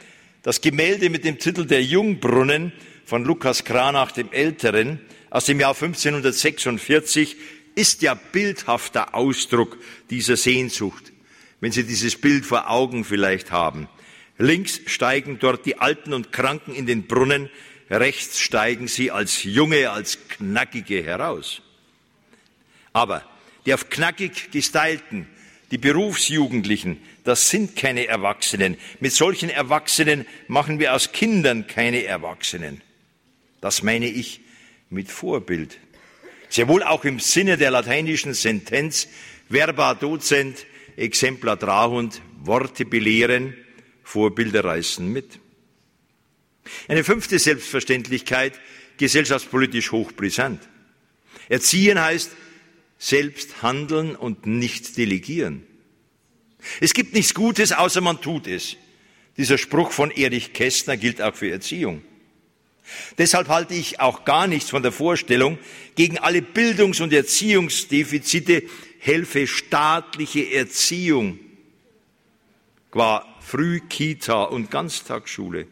Das 0.41 0.61
Gemälde 0.61 1.09
mit 1.09 1.25
dem 1.25 1.39
Titel 1.39 1.65
Der 1.65 1.83
Jungbrunnen 1.83 2.71
von 3.07 3.23
Lukas 3.23 3.63
Kranach 3.63 4.11
dem 4.11 4.33
Älteren 4.33 4.99
aus 5.29 5.45
dem 5.45 5.61
Jahr 5.61 5.73
1546 5.73 7.37
ist 7.73 8.01
ja 8.01 8.15
bildhafter 8.15 9.15
Ausdruck 9.15 9.77
dieser 10.09 10.35
Sehnsucht, 10.35 11.13
wenn 11.61 11.71
Sie 11.71 11.85
dieses 11.85 12.19
Bild 12.19 12.45
vor 12.45 12.69
Augen 12.69 13.05
vielleicht 13.05 13.49
haben. 13.49 13.87
Links 14.37 14.81
steigen 14.87 15.39
dort 15.39 15.65
die 15.65 15.79
Alten 15.79 16.11
und 16.11 16.33
Kranken 16.33 16.75
in 16.75 16.85
den 16.85 17.07
Brunnen, 17.07 17.49
rechts 17.89 18.41
steigen 18.41 18.89
sie 18.89 19.09
als 19.09 19.45
Junge, 19.45 19.89
als 19.89 20.27
Knackige 20.27 21.01
heraus. 21.01 21.61
Aber 22.91 23.23
die 23.65 23.73
auf 23.73 23.89
knackig 23.89 24.51
gestylten, 24.51 25.29
die 25.71 25.77
Berufsjugendlichen, 25.77 27.01
das 27.23 27.49
sind 27.49 27.77
keine 27.77 28.07
Erwachsenen. 28.07 28.75
Mit 28.99 29.13
solchen 29.13 29.49
Erwachsenen 29.49 30.25
machen 30.49 30.79
wir 30.79 30.93
aus 30.93 31.13
Kindern 31.13 31.67
keine 31.67 32.03
Erwachsenen. 32.03 32.81
Das 33.67 33.83
meine 33.83 34.07
ich 34.07 34.39
mit 34.89 35.11
Vorbild. 35.11 35.77
Sehr 36.47 36.69
wohl 36.69 36.83
auch 36.83 37.03
im 37.03 37.19
Sinne 37.19 37.57
der 37.57 37.69
lateinischen 37.69 38.33
Sentenz 38.33 39.09
verba 39.49 39.93
docent, 39.93 40.65
exempla 40.95 41.57
trahunt, 41.57 42.21
Worte 42.39 42.85
belehren, 42.85 43.57
Vorbilder 44.03 44.63
reißen 44.63 45.05
mit. 45.11 45.41
Eine 46.87 47.03
fünfte 47.03 47.39
Selbstverständlichkeit, 47.39 48.53
gesellschaftspolitisch 48.95 49.91
hochbrisant. 49.91 50.61
Erziehen 51.49 51.99
heißt 51.99 52.31
selbst 52.97 53.63
handeln 53.63 54.15
und 54.15 54.45
nicht 54.45 54.95
delegieren. 54.95 55.67
Es 56.79 56.93
gibt 56.93 57.13
nichts 57.13 57.33
Gutes, 57.33 57.73
außer 57.73 57.99
man 57.99 58.21
tut 58.21 58.47
es. 58.47 58.77
Dieser 59.35 59.57
Spruch 59.57 59.91
von 59.91 60.09
Erich 60.11 60.53
Kästner 60.53 60.95
gilt 60.95 61.21
auch 61.21 61.35
für 61.35 61.51
Erziehung. 61.51 62.01
Deshalb 63.17 63.49
halte 63.49 63.73
ich 63.73 63.99
auch 63.99 64.25
gar 64.25 64.47
nichts 64.47 64.69
von 64.69 64.83
der 64.83 64.91
Vorstellung, 64.91 65.57
gegen 65.95 66.17
alle 66.17 66.41
Bildungs- 66.41 67.01
und 67.01 67.13
Erziehungsdefizite 67.13 68.63
helfe 68.99 69.47
staatliche 69.47 70.51
Erziehung 70.51 71.39
qua 72.91 73.25
Früh-Kita 73.41 74.43
und 74.43 74.71
Ganztagsschule. 74.71 75.67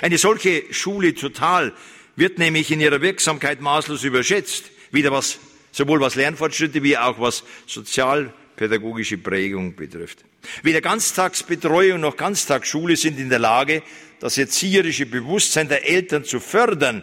Eine 0.00 0.18
solche 0.18 0.72
Schule 0.72 1.14
total 1.14 1.72
wird 2.16 2.38
nämlich 2.38 2.70
in 2.70 2.80
ihrer 2.80 3.00
Wirksamkeit 3.00 3.60
maßlos 3.60 4.04
überschätzt, 4.04 4.70
wieder 4.90 5.10
was, 5.10 5.38
sowohl 5.72 6.00
was 6.00 6.14
Lernfortschritte 6.14 6.82
wie 6.82 6.98
auch 6.98 7.18
was 7.20 7.44
sozialpädagogische 7.66 9.18
Prägung 9.18 9.74
betrifft. 9.74 10.24
Weder 10.62 10.80
Ganztagsbetreuung 10.80 12.00
noch 12.00 12.16
Ganztagsschule 12.16 12.96
sind 12.96 13.18
in 13.18 13.28
der 13.28 13.38
Lage, 13.38 13.82
das 14.22 14.38
erzieherische 14.38 15.04
Bewusstsein 15.04 15.68
der 15.68 15.88
Eltern 15.88 16.24
zu 16.24 16.38
fördern. 16.38 17.02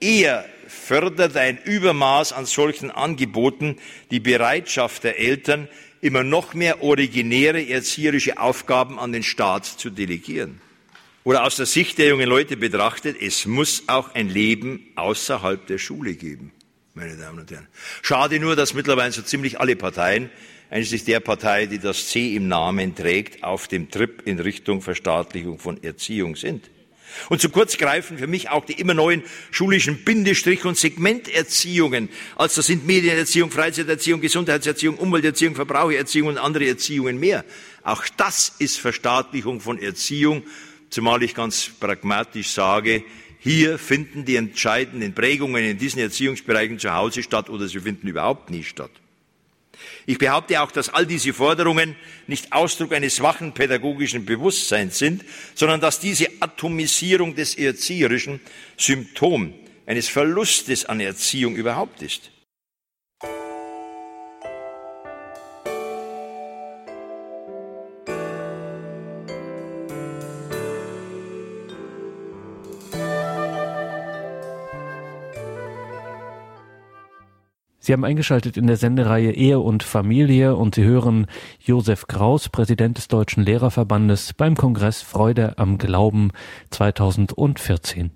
Eher 0.00 0.46
fördert 0.66 1.36
ein 1.36 1.58
Übermaß 1.62 2.32
an 2.32 2.46
solchen 2.46 2.90
Angeboten 2.90 3.76
die 4.10 4.18
Bereitschaft 4.18 5.04
der 5.04 5.18
Eltern, 5.18 5.68
immer 6.00 6.24
noch 6.24 6.54
mehr 6.54 6.82
originäre 6.82 7.68
erzieherische 7.68 8.38
Aufgaben 8.38 8.98
an 8.98 9.12
den 9.12 9.22
Staat 9.22 9.66
zu 9.66 9.90
delegieren. 9.90 10.62
Oder 11.22 11.44
aus 11.44 11.56
der 11.56 11.66
Sicht 11.66 11.98
der 11.98 12.08
jungen 12.08 12.28
Leute 12.28 12.56
betrachtet, 12.56 13.18
es 13.20 13.44
muss 13.44 13.84
auch 13.86 14.14
ein 14.14 14.30
Leben 14.30 14.86
außerhalb 14.96 15.66
der 15.66 15.78
Schule 15.78 16.14
geben, 16.14 16.50
meine 16.94 17.16
Damen 17.16 17.40
und 17.40 17.50
Herren. 17.50 17.68
Schade 18.00 18.40
nur, 18.40 18.56
dass 18.56 18.72
mittlerweile 18.72 19.12
so 19.12 19.20
ziemlich 19.20 19.60
alle 19.60 19.76
Parteien, 19.76 20.30
einschließlich 20.70 21.04
der 21.04 21.20
Partei, 21.20 21.66
die 21.66 21.78
das 21.78 22.08
C 22.08 22.34
im 22.34 22.48
Namen 22.48 22.94
trägt, 22.94 23.44
auf 23.44 23.68
dem 23.68 23.90
Trip 23.90 24.22
in 24.24 24.38
Richtung 24.40 24.82
Verstaatlichung 24.82 25.58
von 25.58 25.82
Erziehung 25.82 26.36
sind. 26.36 26.70
Und 27.28 27.40
zu 27.40 27.48
kurz 27.48 27.76
greifen 27.78 28.18
für 28.18 28.26
mich 28.26 28.50
auch 28.50 28.64
die 28.64 28.74
immer 28.74 28.94
neuen 28.94 29.22
schulischen 29.50 30.04
Bindestrich- 30.04 30.64
und 30.64 30.76
Segmenterziehungen. 30.76 32.08
Also 32.36 32.60
sind 32.62 32.86
Medienerziehung, 32.86 33.50
Freizeiterziehung, 33.50 34.20
Gesundheitserziehung, 34.20 34.96
Umwelterziehung, 34.96 35.54
Verbrauchererziehung 35.54 36.28
und 36.28 36.38
andere 36.38 36.66
Erziehungen 36.66 37.18
mehr. 37.18 37.44
Auch 37.82 38.04
das 38.16 38.54
ist 38.58 38.78
Verstaatlichung 38.78 39.60
von 39.60 39.78
Erziehung, 39.78 40.42
zumal 40.90 41.22
ich 41.22 41.34
ganz 41.34 41.70
pragmatisch 41.78 42.50
sage, 42.50 43.04
hier 43.38 43.78
finden 43.78 44.24
die 44.24 44.36
entscheidenden 44.36 45.14
Prägungen 45.14 45.62
in 45.64 45.76
diesen 45.76 46.00
Erziehungsbereichen 46.00 46.78
zu 46.78 46.94
Hause 46.94 47.22
statt 47.22 47.50
oder 47.50 47.68
sie 47.68 47.80
finden 47.80 48.08
überhaupt 48.08 48.48
nie 48.48 48.64
statt. 48.64 48.90
Ich 50.06 50.18
behaupte 50.18 50.60
auch, 50.60 50.70
dass 50.70 50.88
all 50.88 51.06
diese 51.06 51.32
Forderungen 51.32 51.96
nicht 52.26 52.52
Ausdruck 52.52 52.92
eines 52.92 53.20
wachen 53.20 53.52
pädagogischen 53.52 54.24
Bewusstseins 54.24 54.98
sind, 54.98 55.24
sondern 55.54 55.80
dass 55.80 56.00
diese 56.00 56.28
Atomisierung 56.40 57.34
des 57.34 57.54
Erzieherischen 57.56 58.40
Symptom 58.76 59.54
eines 59.86 60.08
Verlustes 60.08 60.84
an 60.84 61.00
Erziehung 61.00 61.56
überhaupt 61.56 62.02
ist. 62.02 62.30
Sie 77.84 77.92
haben 77.92 78.06
eingeschaltet 78.06 78.56
in 78.56 78.66
der 78.66 78.78
Sendereihe 78.78 79.32
Ehe 79.32 79.60
und 79.60 79.82
Familie 79.82 80.56
und 80.56 80.74
Sie 80.74 80.84
hören 80.84 81.26
Josef 81.60 82.06
Kraus, 82.06 82.48
Präsident 82.48 82.96
des 82.96 83.08
Deutschen 83.08 83.44
Lehrerverbandes 83.44 84.32
beim 84.32 84.56
Kongress 84.56 85.02
Freude 85.02 85.58
am 85.58 85.76
Glauben 85.76 86.30
2014. 86.70 88.10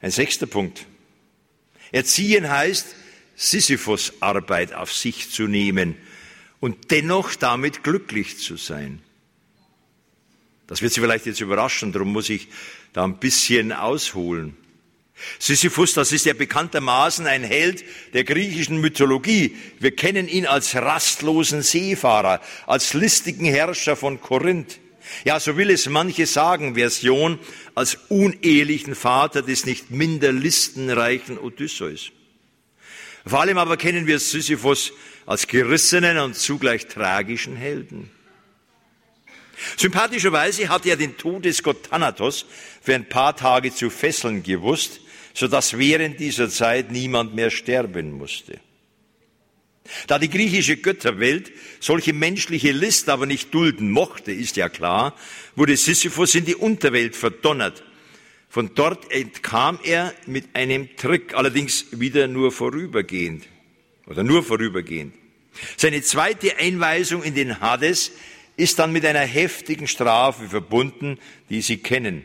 Ein 0.00 0.10
sechster 0.12 0.46
Punkt. 0.46 0.86
Erziehen 1.90 2.48
heißt, 2.48 2.94
Sisyphus-Arbeit 3.34 4.74
auf 4.74 4.92
sich 4.92 5.30
zu 5.32 5.48
nehmen 5.48 5.96
und 6.60 6.92
dennoch 6.92 7.34
damit 7.34 7.82
glücklich 7.82 8.38
zu 8.38 8.56
sein. 8.56 9.02
Das 10.68 10.82
wird 10.82 10.92
Sie 10.92 11.00
vielleicht 11.00 11.26
jetzt 11.26 11.40
überraschen, 11.40 11.90
darum 11.90 12.12
muss 12.12 12.30
ich 12.30 12.46
da 12.92 13.02
ein 13.02 13.18
bisschen 13.18 13.72
ausholen. 13.72 14.56
Sisyphus, 15.38 15.94
das 15.94 16.12
ist 16.12 16.26
ja 16.26 16.34
bekanntermaßen 16.34 17.26
ein 17.26 17.44
Held 17.44 17.84
der 18.12 18.24
griechischen 18.24 18.80
Mythologie. 18.80 19.56
Wir 19.78 19.94
kennen 19.94 20.28
ihn 20.28 20.46
als 20.46 20.74
rastlosen 20.74 21.62
Seefahrer, 21.62 22.40
als 22.66 22.94
listigen 22.94 23.46
Herrscher 23.46 23.96
von 23.96 24.20
Korinth. 24.20 24.80
Ja, 25.24 25.38
so 25.38 25.56
will 25.56 25.70
es 25.70 25.88
manche 25.88 26.26
sagen, 26.26 26.74
Version, 26.74 27.38
als 27.74 27.98
unehelichen 28.08 28.94
Vater 28.94 29.42
des 29.42 29.66
nicht 29.66 29.90
minder 29.90 30.32
listenreichen 30.32 31.38
Odysseus. 31.38 32.10
Vor 33.26 33.40
allem 33.40 33.58
aber 33.58 33.76
kennen 33.76 34.06
wir 34.06 34.18
Sisyphus 34.18 34.92
als 35.26 35.46
gerissenen 35.46 36.18
und 36.18 36.36
zugleich 36.36 36.86
tragischen 36.86 37.56
Helden. 37.56 38.10
Sympathischerweise 39.76 40.68
hat 40.68 40.84
er 40.84 40.96
den 40.96 41.16
Todesgott 41.16 41.90
Thanatos 41.90 42.44
für 42.82 42.94
ein 42.94 43.08
paar 43.08 43.36
Tage 43.36 43.74
zu 43.74 43.88
fesseln 43.88 44.42
gewusst, 44.42 45.00
sodass 45.34 45.76
während 45.76 46.20
dieser 46.20 46.48
Zeit 46.48 46.90
niemand 46.90 47.34
mehr 47.34 47.50
sterben 47.50 48.12
musste. 48.12 48.60
Da 50.06 50.18
die 50.18 50.30
griechische 50.30 50.78
Götterwelt 50.78 51.52
solche 51.80 52.14
menschliche 52.14 52.72
List 52.72 53.10
aber 53.10 53.26
nicht 53.26 53.52
dulden 53.52 53.90
mochte, 53.90 54.32
ist 54.32 54.56
ja 54.56 54.70
klar, 54.70 55.14
wurde 55.56 55.76
Sisyphus 55.76 56.34
in 56.36 56.46
die 56.46 56.54
Unterwelt 56.54 57.16
verdonnert. 57.16 57.82
Von 58.48 58.70
dort 58.74 59.10
entkam 59.10 59.78
er 59.82 60.14
mit 60.26 60.54
einem 60.54 60.96
Trick, 60.96 61.34
allerdings 61.34 61.86
wieder 61.90 62.28
nur 62.28 62.52
vorübergehend 62.52 63.44
oder 64.06 64.22
nur 64.22 64.42
vorübergehend. 64.42 65.14
Seine 65.76 66.00
zweite 66.02 66.56
Einweisung 66.56 67.22
in 67.22 67.34
den 67.34 67.60
Hades 67.60 68.12
ist 68.56 68.78
dann 68.78 68.92
mit 68.92 69.04
einer 69.04 69.20
heftigen 69.20 69.88
Strafe 69.88 70.48
verbunden, 70.48 71.18
die 71.50 71.60
Sie 71.60 71.78
kennen 71.78 72.24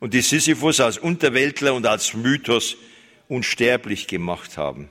und 0.00 0.14
die 0.14 0.22
Sisyphus 0.22 0.80
als 0.80 0.98
Unterweltler 0.98 1.74
und 1.74 1.86
als 1.86 2.14
Mythos 2.14 2.76
unsterblich 3.28 4.06
gemacht 4.08 4.58
haben. 4.58 4.90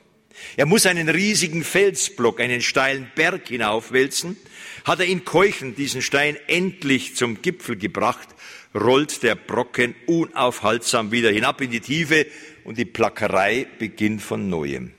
Er 0.55 0.65
muss 0.65 0.85
einen 0.85 1.09
riesigen 1.09 1.63
Felsblock, 1.63 2.39
einen 2.39 2.61
steilen 2.61 3.11
Berg 3.15 3.49
hinaufwälzen. 3.49 4.37
Hat 4.85 4.99
er 4.99 5.05
ihn 5.05 5.25
keuchend 5.25 5.77
diesen 5.77 6.01
Stein 6.01 6.37
endlich 6.47 7.15
zum 7.15 7.41
Gipfel 7.41 7.75
gebracht, 7.75 8.29
rollt 8.73 9.23
der 9.23 9.35
Brocken 9.35 9.95
unaufhaltsam 10.05 11.11
wieder 11.11 11.31
hinab 11.31 11.59
in 11.59 11.71
die 11.71 11.81
Tiefe 11.81 12.25
und 12.63 12.77
die 12.77 12.85
Plackerei 12.85 13.67
beginnt 13.79 14.21
von 14.21 14.49
neuem. 14.49 14.93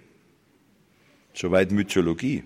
Soweit 1.32 1.70
Mythologie. 1.70 2.42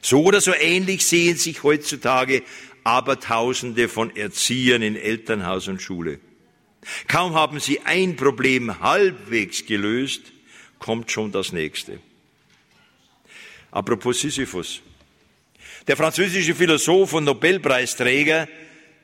So 0.00 0.22
oder 0.22 0.40
so 0.40 0.54
ähnlich 0.54 1.04
sehen 1.04 1.36
sich 1.36 1.62
heutzutage 1.62 2.42
Abertausende 2.90 3.88
von 3.88 4.16
Erziehern 4.16 4.82
in 4.82 4.96
Elternhaus 4.96 5.68
und 5.68 5.80
Schule. 5.80 6.18
Kaum 7.06 7.34
haben 7.34 7.60
sie 7.60 7.82
ein 7.82 8.16
Problem 8.16 8.80
halbwegs 8.80 9.64
gelöst, 9.64 10.22
kommt 10.80 11.08
schon 11.08 11.30
das 11.30 11.52
nächste. 11.52 12.00
Apropos 13.70 14.20
Sisyphus. 14.20 14.80
Der 15.86 15.96
französische 15.96 16.52
Philosoph 16.52 17.12
und 17.12 17.24
Nobelpreisträger 17.24 18.48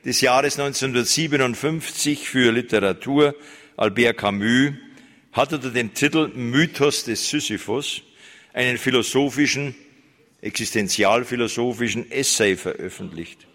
des 0.03 0.19
Jahres 0.19 0.59
1957 0.59 2.27
für 2.27 2.51
Literatur, 2.51 3.35
Albert 3.77 4.17
Camus, 4.17 4.73
hat 5.31 5.53
unter 5.53 5.69
dem 5.69 5.93
Titel 5.93 6.27
Mythos 6.35 7.05
des 7.05 7.29
Sisyphus 7.29 8.01
einen 8.51 8.77
philosophischen, 8.77 9.75
existenzialphilosophischen 10.41 12.11
Essay 12.11 12.57
veröffentlicht. 12.57 13.46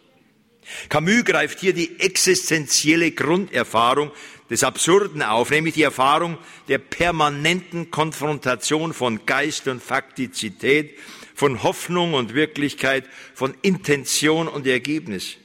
Camus 0.89 1.25
greift 1.25 1.61
hier 1.61 1.73
die 1.73 2.01
existenzielle 2.01 3.13
Grunderfahrung 3.13 4.11
des 4.51 4.65
Absurden 4.65 5.23
auf, 5.23 5.51
nämlich 5.51 5.75
die 5.75 5.83
Erfahrung 5.83 6.39
der 6.69 6.79
permanenten 6.79 7.91
Konfrontation 7.91 8.93
von 8.93 9.25
Geist 9.25 9.67
und 9.69 9.83
Faktizität, 9.83 10.99
von 11.35 11.63
Hoffnung 11.63 12.15
und 12.15 12.35
Wirklichkeit, 12.35 13.05
von 13.35 13.55
Intention 13.63 14.49
und 14.49 14.67
Ergebnis. 14.67 15.37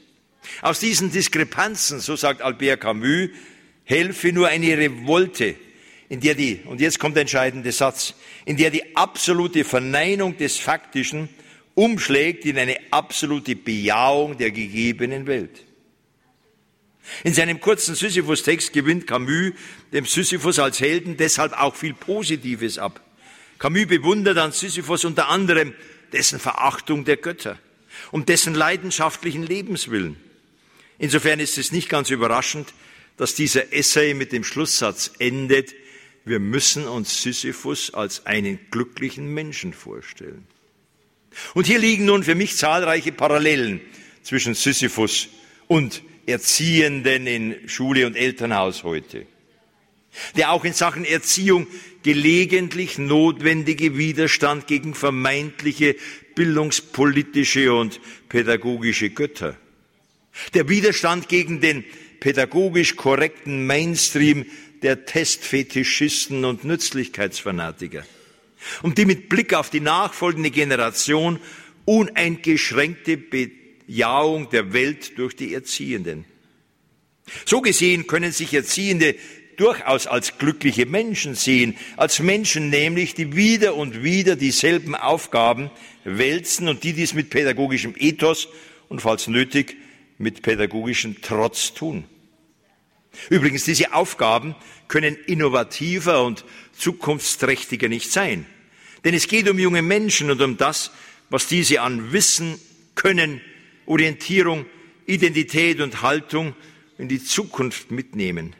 Aus 0.62 0.80
diesen 0.80 1.12
Diskrepanzen, 1.12 2.00
so 2.00 2.16
sagt 2.16 2.42
Albert 2.42 2.82
Camus, 2.82 3.30
helfe 3.86 4.34
nur 4.34 4.48
eine 4.48 4.78
Revolte, 4.78 5.56
in 6.10 6.20
der 6.20 6.36
die, 6.36 6.62
und 6.66 6.82
jetzt 6.82 7.00
kommt 7.00 7.16
der 7.16 7.22
entscheidende 7.22 7.72
Satz, 7.72 8.14
in 8.46 8.58
der 8.58 8.70
die 8.70 8.96
absolute 8.96 9.64
Verneinung 9.64 10.38
des 10.38 10.58
Faktischen 10.58 11.30
umschlägt 11.78 12.44
in 12.46 12.58
eine 12.58 12.76
absolute 12.90 13.56
Bejahung 13.56 14.36
der 14.36 14.50
gegebenen 14.50 15.28
Welt. 15.28 15.64
In 17.24 17.36
seinem 17.36 17.62
kurzen 17.62 17.94
Sisyphus-Text 17.94 18.74
gewinnt 18.74 19.06
Camus 19.06 19.54
dem 19.94 20.06
Sisyphus 20.06 20.58
als 20.58 20.80
Helden 20.80 21.18
deshalb 21.18 21.54
auch 21.54 21.76
viel 21.76 21.94
Positives 21.94 22.80
ab. 22.80 23.00
Camus 23.60 23.86
bewundert 23.86 24.40
an 24.40 24.54
Sisyphus 24.54 25.06
unter 25.06 25.30
anderem 25.30 25.76
dessen 26.12 26.40
Verachtung 26.40 27.06
der 27.06 27.18
Götter 27.18 27.60
und 28.10 28.28
dessen 28.28 28.56
leidenschaftlichen 28.56 29.44
Lebenswillen. 29.44 30.18
Insofern 30.98 31.40
ist 31.40 31.60
es 31.60 31.72
nicht 31.72 31.90
ganz 31.90 32.10
überraschend, 32.10 32.74
dass 33.18 33.36
dieser 33.36 33.72
Essay 33.72 34.16
mit 34.16 34.32
dem 34.32 34.44
Schlusssatz 34.44 35.12
endet, 35.20 35.76
wir 36.26 36.40
müssen 36.40 36.88
uns 36.88 37.22
Sisyphus 37.22 37.94
als 37.94 38.26
einen 38.26 38.60
glücklichen 38.72 39.32
Menschen 39.32 39.74
vorstellen. 39.74 40.48
Und 41.54 41.68
hier 41.68 41.80
liegen 41.80 42.06
nun 42.06 42.24
für 42.24 42.36
mich 42.36 42.58
zahlreiche 42.58 43.12
Parallelen 43.12 43.82
zwischen 44.24 44.54
Sisyphus 44.54 45.30
und 45.68 46.02
Erziehenden 46.26 47.26
in 47.26 47.70
Schule 47.70 48.06
und 48.06 48.16
Elternhaus 48.16 48.84
heute, 48.84 49.26
der 50.36 50.52
auch 50.52 50.66
in 50.66 50.74
Sachen 50.74 51.06
Erziehung 51.06 51.68
gelegentlich 52.04 52.98
notwendige 52.98 53.98
Widerstand 53.98 54.68
gegen 54.68 54.94
vermeintliche 54.94 55.96
bildungspolitische 56.36 57.74
und 57.74 58.00
pädagogische 58.30 59.10
Götter. 59.10 59.56
Der 60.54 60.70
Widerstand 60.70 61.30
gegen 61.30 61.62
den 61.62 61.84
pädagogisch 62.20 62.96
korrekten 62.96 63.66
Mainstream 63.66 64.46
der 64.82 65.06
Testfetischisten 65.06 66.46
und 66.46 66.64
Nützlichkeitsfanatiker, 66.64 68.06
um 68.82 68.96
die 68.96 69.06
mit 69.06 69.30
Blick 69.30 69.54
auf 69.54 69.70
die 69.70 69.80
nachfolgende 69.80 70.52
Generation 70.52 71.40
uneingeschränkte 71.86 73.18
Bejahung 73.18 74.50
der 74.50 74.74
Welt 74.74 75.18
durch 75.18 75.36
die 75.36 75.54
Erziehenden. 75.54 76.26
So 77.46 77.62
gesehen 77.62 78.08
können 78.08 78.32
sich 78.32 78.54
Erziehende 78.54 79.16
durchaus 79.58 80.06
als 80.08 80.38
glückliche 80.38 80.86
Menschen 80.86 81.36
sehen, 81.36 81.76
als 81.98 82.20
Menschen 82.20 82.70
nämlich, 82.70 83.16
die 83.16 83.36
wieder 83.36 83.76
und 83.76 84.04
wieder 84.04 84.36
dieselben 84.36 84.96
Aufgaben 84.96 85.72
wälzen 86.04 86.68
und 86.68 86.84
die 86.84 86.94
dies 86.94 87.14
mit 87.14 87.30
pädagogischem 87.30 87.96
Ethos 87.98 88.48
und 88.88 89.02
falls 89.02 89.28
nötig 89.28 89.76
mit 90.18 90.42
pädagogischem 90.42 91.18
Trotz 91.22 91.74
tun. 91.74 92.06
Übrigens, 93.30 93.66
diese 93.66 93.94
Aufgaben 93.94 94.56
können 94.88 95.16
innovativer 95.26 96.24
und 96.24 96.46
zukunftsträchtiger 96.78 97.90
nicht 97.90 98.12
sein. 98.12 98.46
Denn 99.04 99.14
es 99.14 99.28
geht 99.28 99.50
um 99.50 99.60
junge 99.60 99.82
Menschen 99.82 100.32
und 100.32 100.42
um 100.42 100.58
das, 100.58 100.92
was 101.30 101.48
diese 101.48 101.82
an 101.82 102.12
Wissen, 102.12 102.60
Können, 102.96 103.42
Orientierung, 103.86 104.66
Identität 105.06 105.82
und 105.82 106.02
Haltung 106.02 106.56
in 106.98 107.08
die 107.08 107.24
Zukunft 107.24 107.92
mitnehmen. 107.92 108.56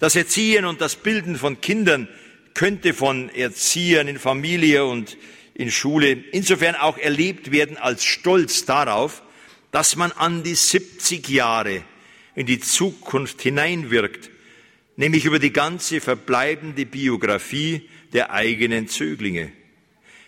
Das 0.00 0.16
Erziehen 0.16 0.64
und 0.64 0.80
das 0.80 0.96
Bilden 0.96 1.36
von 1.36 1.60
Kindern 1.60 2.08
könnte 2.54 2.92
von 2.92 3.28
Erziehern 3.30 4.08
in 4.08 4.18
Familie 4.18 4.84
und 4.84 5.16
in 5.54 5.70
Schule 5.70 6.12
insofern 6.32 6.74
auch 6.74 6.98
erlebt 6.98 7.52
werden 7.52 7.76
als 7.76 8.04
Stolz 8.04 8.64
darauf, 8.64 9.22
dass 9.70 9.96
man 9.96 10.12
an 10.12 10.42
die 10.42 10.54
70 10.54 11.28
Jahre 11.28 11.82
in 12.34 12.46
die 12.46 12.60
Zukunft 12.60 13.42
hineinwirkt, 13.42 14.30
nämlich 14.98 15.24
über 15.24 15.38
die 15.38 15.52
ganze 15.52 16.00
verbleibende 16.00 16.84
Biografie 16.84 17.88
der 18.12 18.32
eigenen 18.32 18.88
Zöglinge. 18.88 19.52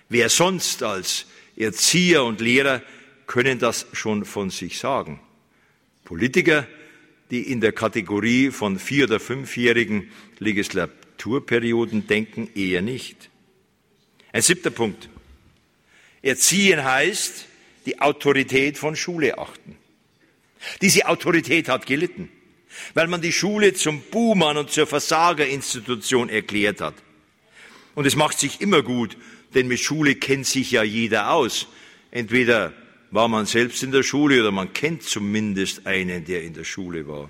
Wer 0.09 0.29
sonst 0.29 0.83
als 0.85 1.27
Erzieher 1.57 2.25
und 2.25 2.41
Lehrer 2.41 2.81
können 3.27 3.59
das 3.59 3.87
schon 3.93 4.25
von 4.25 4.51
sich 4.51 4.79
sagen. 4.79 5.21
Politiker, 6.05 6.67
die 7.31 7.51
in 7.51 7.61
der 7.61 7.73
Kategorie 7.73 8.51
von 8.51 8.79
vier- 8.79 9.05
oder 9.05 9.19
fünfjährigen 9.19 10.11
Legislaturperioden 10.39 12.07
denken, 12.07 12.49
eher 12.55 12.81
nicht. 12.81 13.29
Ein 14.33 14.43
siebter 14.43 14.71
Punkt. 14.71 15.09
Erziehen 16.23 16.85
heißt, 16.85 17.47
die 17.87 18.01
Autorität 18.01 18.79
von 18.79 18.95
Schule 18.95 19.37
achten. 19.37 19.77
Diese 20.81 21.09
Autorität 21.09 21.69
hat 21.69 21.87
gelitten, 21.87 22.31
weil 22.95 23.09
man 23.09 23.21
die 23.21 23.33
Schule 23.33 23.75
zum 23.75 24.01
Buhmann 24.01 24.57
und 24.57 24.71
zur 24.71 24.87
Versagerinstitution 24.87 26.29
erklärt 26.29 26.81
hat. 26.81 26.95
Und 27.95 28.07
es 28.07 28.17
macht 28.17 28.39
sich 28.39 28.61
immer 28.61 28.83
gut, 28.83 29.17
denn 29.55 29.69
mit 29.69 29.81
Schule 29.81 30.15
kennt 30.15 30.47
sich 30.47 30.71
ja 30.71 30.83
jeder 30.83 31.33
aus. 31.33 31.67
Entweder 32.11 32.73
war 33.11 33.29
man 33.29 33.47
selbst 33.47 33.83
in 33.83 33.93
der 33.93 34.03
Schule 34.03 34.41
oder 34.41 34.53
man 34.53 34.73
kennt 34.73 35.03
zumindest 35.03 35.87
einen, 35.87 36.25
der 36.25 36.43
in 36.43 36.55
der 36.55 36.65
Schule 36.65 37.07
war. 37.09 37.29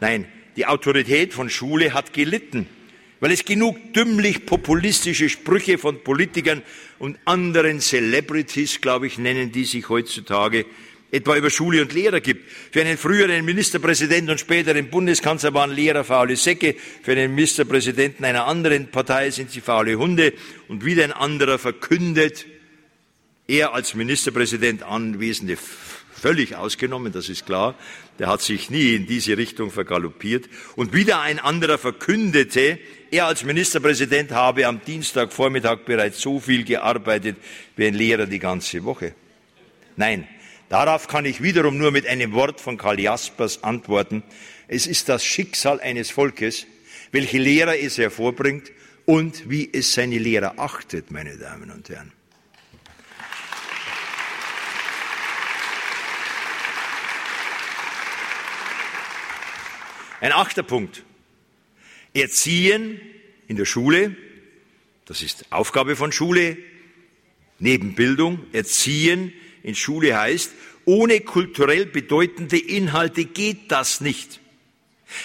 Nein, 0.00 0.26
die 0.56 0.66
Autorität 0.66 1.34
von 1.34 1.50
Schule 1.50 1.94
hat 1.94 2.12
gelitten, 2.12 2.66
weil 3.20 3.32
es 3.32 3.44
genug 3.44 3.92
dümmlich 3.92 4.46
populistische 4.46 5.28
Sprüche 5.28 5.78
von 5.78 6.02
Politikern 6.02 6.62
und 6.98 7.18
anderen 7.24 7.80
Celebrities, 7.80 8.80
glaube 8.80 9.06
ich, 9.06 9.18
nennen 9.18 9.52
die 9.52 9.64
sich 9.64 9.88
heutzutage, 9.88 10.66
etwa 11.14 11.36
über 11.36 11.48
Schule 11.48 11.80
und 11.80 11.92
Lehrer 11.92 12.20
gibt. 12.20 12.50
Für 12.72 12.80
einen 12.80 12.98
früheren 12.98 13.44
Ministerpräsidenten 13.44 14.30
und 14.30 14.40
späteren 14.40 14.90
Bundeskanzler 14.90 15.54
waren 15.54 15.70
Lehrer 15.70 16.02
faule 16.02 16.36
Säcke, 16.36 16.74
für 17.02 17.12
einen 17.12 17.34
Ministerpräsidenten 17.34 18.24
einer 18.24 18.46
anderen 18.46 18.90
Partei 18.90 19.30
sind 19.30 19.50
sie 19.50 19.60
faule 19.60 19.96
Hunde 19.96 20.32
und 20.68 20.84
wieder 20.84 21.04
ein 21.04 21.12
anderer 21.12 21.58
verkündet, 21.58 22.46
er 23.46 23.74
als 23.74 23.94
Ministerpräsident 23.94 24.82
Anwesende 24.82 25.56
völlig 26.24 26.56
ausgenommen, 26.56 27.12
das 27.12 27.28
ist 27.28 27.44
klar, 27.44 27.74
der 28.18 28.28
hat 28.28 28.40
sich 28.40 28.70
nie 28.70 28.94
in 28.94 29.06
diese 29.06 29.36
Richtung 29.36 29.70
vergaloppiert. 29.70 30.48
Und 30.74 30.94
wieder 30.94 31.20
ein 31.20 31.38
anderer 31.38 31.76
verkündete, 31.76 32.78
er 33.10 33.26
als 33.26 33.44
Ministerpräsident 33.44 34.32
habe 34.32 34.66
am 34.66 34.80
Dienstagvormittag 34.84 35.80
bereits 35.84 36.20
so 36.20 36.40
viel 36.40 36.64
gearbeitet 36.64 37.36
wie 37.76 37.86
ein 37.86 37.94
Lehrer 37.94 38.26
die 38.26 38.38
ganze 38.38 38.84
Woche. 38.84 39.14
Nein, 39.96 40.26
darauf 40.74 41.06
kann 41.06 41.24
ich 41.24 41.40
wiederum 41.40 41.78
nur 41.78 41.92
mit 41.92 42.04
einem 42.04 42.32
Wort 42.32 42.60
von 42.60 42.76
Karl 42.76 42.98
Jaspers 42.98 43.62
antworten. 43.62 44.24
Es 44.66 44.88
ist 44.88 45.08
das 45.08 45.24
Schicksal 45.24 45.80
eines 45.80 46.10
Volkes, 46.10 46.66
welche 47.12 47.38
Lehrer 47.38 47.78
es 47.78 47.96
hervorbringt 47.96 48.72
und 49.04 49.48
wie 49.48 49.70
es 49.72 49.92
seine 49.92 50.18
Lehrer 50.18 50.58
achtet, 50.58 51.12
meine 51.12 51.36
Damen 51.36 51.70
und 51.70 51.88
Herren. 51.90 52.10
Ein 60.20 60.32
achter 60.32 60.64
Punkt. 60.64 61.04
Erziehen 62.14 63.00
in 63.46 63.54
der 63.54 63.64
Schule, 63.64 64.16
das 65.04 65.22
ist 65.22 65.52
Aufgabe 65.52 65.94
von 65.94 66.10
Schule, 66.10 66.56
neben 67.60 67.94
Bildung, 67.94 68.40
Erziehen 68.52 69.32
in 69.64 69.74
Schule 69.74 70.16
heißt, 70.16 70.52
ohne 70.84 71.20
kulturell 71.20 71.86
bedeutende 71.86 72.58
Inhalte 72.58 73.24
geht 73.24 73.72
das 73.72 74.00
nicht. 74.00 74.40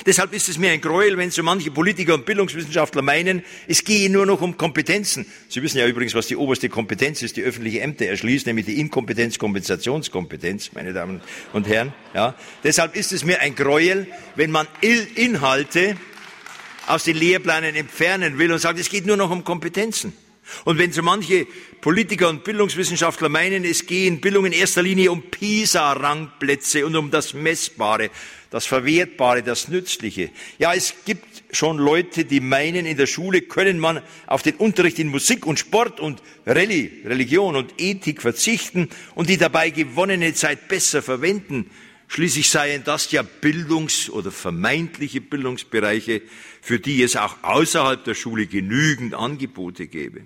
Deshalb 0.05 0.33
ist 0.33 0.49
es 0.49 0.57
mir 0.57 0.71
ein 0.71 0.81
Gräuel, 0.81 1.17
wenn 1.17 1.31
so 1.31 1.41
manche 1.41 1.71
Politiker 1.71 2.13
und 2.13 2.25
Bildungswissenschaftler 2.25 3.01
meinen, 3.01 3.43
es 3.67 3.83
gehe 3.83 4.09
nur 4.09 4.25
noch 4.25 4.41
um 4.41 4.55
Kompetenzen. 4.57 5.25
Sie 5.47 5.61
wissen 5.63 5.79
ja 5.79 5.87
übrigens, 5.87 6.13
was 6.13 6.27
die 6.27 6.35
oberste 6.35 6.69
Kompetenz 6.69 7.21
ist, 7.21 7.37
die 7.37 7.43
öffentliche 7.43 7.81
Ämter 7.81 8.05
erschließt, 8.05 8.45
nämlich 8.45 8.65
die 8.65 8.79
Inkompetenz-Kompensationskompetenz, 8.79 10.71
meine 10.73 10.93
Damen 10.93 11.21
und 11.53 11.67
Herren. 11.67 11.93
Ja. 12.13 12.35
Deshalb 12.63 12.95
ist 12.95 13.11
es 13.11 13.25
mir 13.25 13.41
ein 13.41 13.55
Gräuel, 13.55 14.07
wenn 14.35 14.51
man 14.51 14.67
Inhalte 15.15 15.97
aus 16.87 17.03
den 17.03 17.17
Lehrplänen 17.17 17.75
entfernen 17.75 18.37
will 18.37 18.51
und 18.51 18.59
sagt, 18.59 18.79
es 18.79 18.89
geht 18.89 19.05
nur 19.05 19.17
noch 19.17 19.31
um 19.31 19.43
Kompetenzen. 19.43 20.13
Und 20.65 20.77
wenn 20.77 20.91
so 20.91 21.01
manche 21.01 21.47
Politiker 21.81 22.29
und 22.29 22.43
Bildungswissenschaftler 22.43 23.29
meinen, 23.29 23.63
es 23.63 23.85
gehe 23.85 24.07
in 24.07 24.21
Bildung 24.21 24.45
in 24.45 24.51
erster 24.51 24.81
Linie 24.83 25.11
um 25.11 25.23
PISA-Rangplätze 25.23 26.85
und 26.85 26.95
um 26.95 27.11
das 27.11 27.33
Messbare, 27.33 28.09
das 28.49 28.65
Verwertbare, 28.65 29.43
das 29.43 29.67
Nützliche. 29.67 30.31
Ja, 30.57 30.73
es 30.73 30.93
gibt 31.05 31.25
schon 31.51 31.77
Leute, 31.77 32.25
die 32.25 32.39
meinen, 32.39 32.85
in 32.85 32.97
der 32.97 33.07
Schule 33.07 33.41
können 33.41 33.79
man 33.79 34.01
auf 34.27 34.41
den 34.41 34.55
Unterricht 34.55 34.99
in 34.99 35.07
Musik 35.07 35.45
und 35.45 35.59
Sport 35.59 35.99
und 35.99 36.21
Religion 36.45 37.55
und 37.55 37.73
Ethik 37.77 38.21
verzichten 38.21 38.89
und 39.15 39.29
die 39.29 39.37
dabei 39.37 39.69
gewonnene 39.69 40.33
Zeit 40.33 40.67
besser 40.67 41.01
verwenden. 41.01 41.69
Schließlich 42.07 42.49
seien 42.49 42.83
das 42.83 43.11
ja 43.11 43.21
Bildungs- 43.21 44.09
oder 44.09 44.31
vermeintliche 44.31 45.21
Bildungsbereiche, 45.21 46.23
für 46.59 46.79
die 46.79 47.03
es 47.03 47.15
auch 47.15 47.37
außerhalb 47.43 48.03
der 48.03 48.15
Schule 48.15 48.47
genügend 48.47 49.13
Angebote 49.13 49.85
gäbe. 49.85 50.23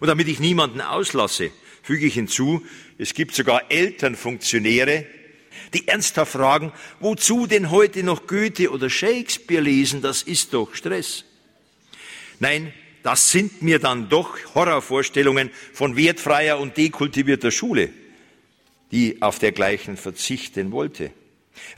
Und 0.00 0.08
damit 0.08 0.28
ich 0.28 0.40
niemanden 0.40 0.80
auslasse, 0.80 1.50
füge 1.82 2.06
ich 2.06 2.14
hinzu, 2.14 2.64
es 2.98 3.14
gibt 3.14 3.34
sogar 3.34 3.70
Elternfunktionäre, 3.70 5.06
die 5.74 5.88
ernsthaft 5.88 6.32
fragen, 6.32 6.72
wozu 7.00 7.46
denn 7.46 7.70
heute 7.70 8.02
noch 8.02 8.26
Goethe 8.26 8.70
oder 8.70 8.90
Shakespeare 8.90 9.62
lesen, 9.62 10.02
das 10.02 10.22
ist 10.22 10.52
doch 10.52 10.74
Stress. 10.74 11.24
Nein, 12.38 12.72
das 13.02 13.30
sind 13.30 13.62
mir 13.62 13.78
dann 13.78 14.08
doch 14.08 14.36
Horrorvorstellungen 14.54 15.50
von 15.72 15.96
wertfreier 15.96 16.58
und 16.58 16.76
dekultivierter 16.76 17.50
Schule, 17.50 17.90
die 18.90 19.22
auf 19.22 19.38
dergleichen 19.38 19.96
verzichten 19.96 20.72
wollte. 20.72 21.12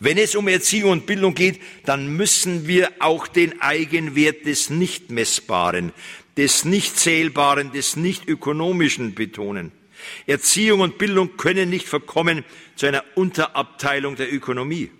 Wenn 0.00 0.18
es 0.18 0.34
um 0.34 0.48
Erziehung 0.48 0.92
und 0.92 1.06
Bildung 1.06 1.34
geht, 1.34 1.60
dann 1.84 2.16
müssen 2.16 2.66
wir 2.66 2.90
auch 2.98 3.26
den 3.26 3.60
Eigenwert 3.60 4.46
des 4.46 4.70
Nichtmessbaren, 4.70 5.92
des 6.38 6.64
Nichtzählbaren, 6.64 7.72
des 7.72 7.96
Nichtökonomischen 7.96 9.14
betonen. 9.14 9.72
Erziehung 10.26 10.80
und 10.80 10.96
Bildung 10.96 11.36
können 11.36 11.68
nicht 11.68 11.88
verkommen 11.88 12.44
zu 12.76 12.86
einer 12.86 13.04
Unterabteilung 13.16 14.14
der 14.14 14.32
Ökonomie. 14.32 14.90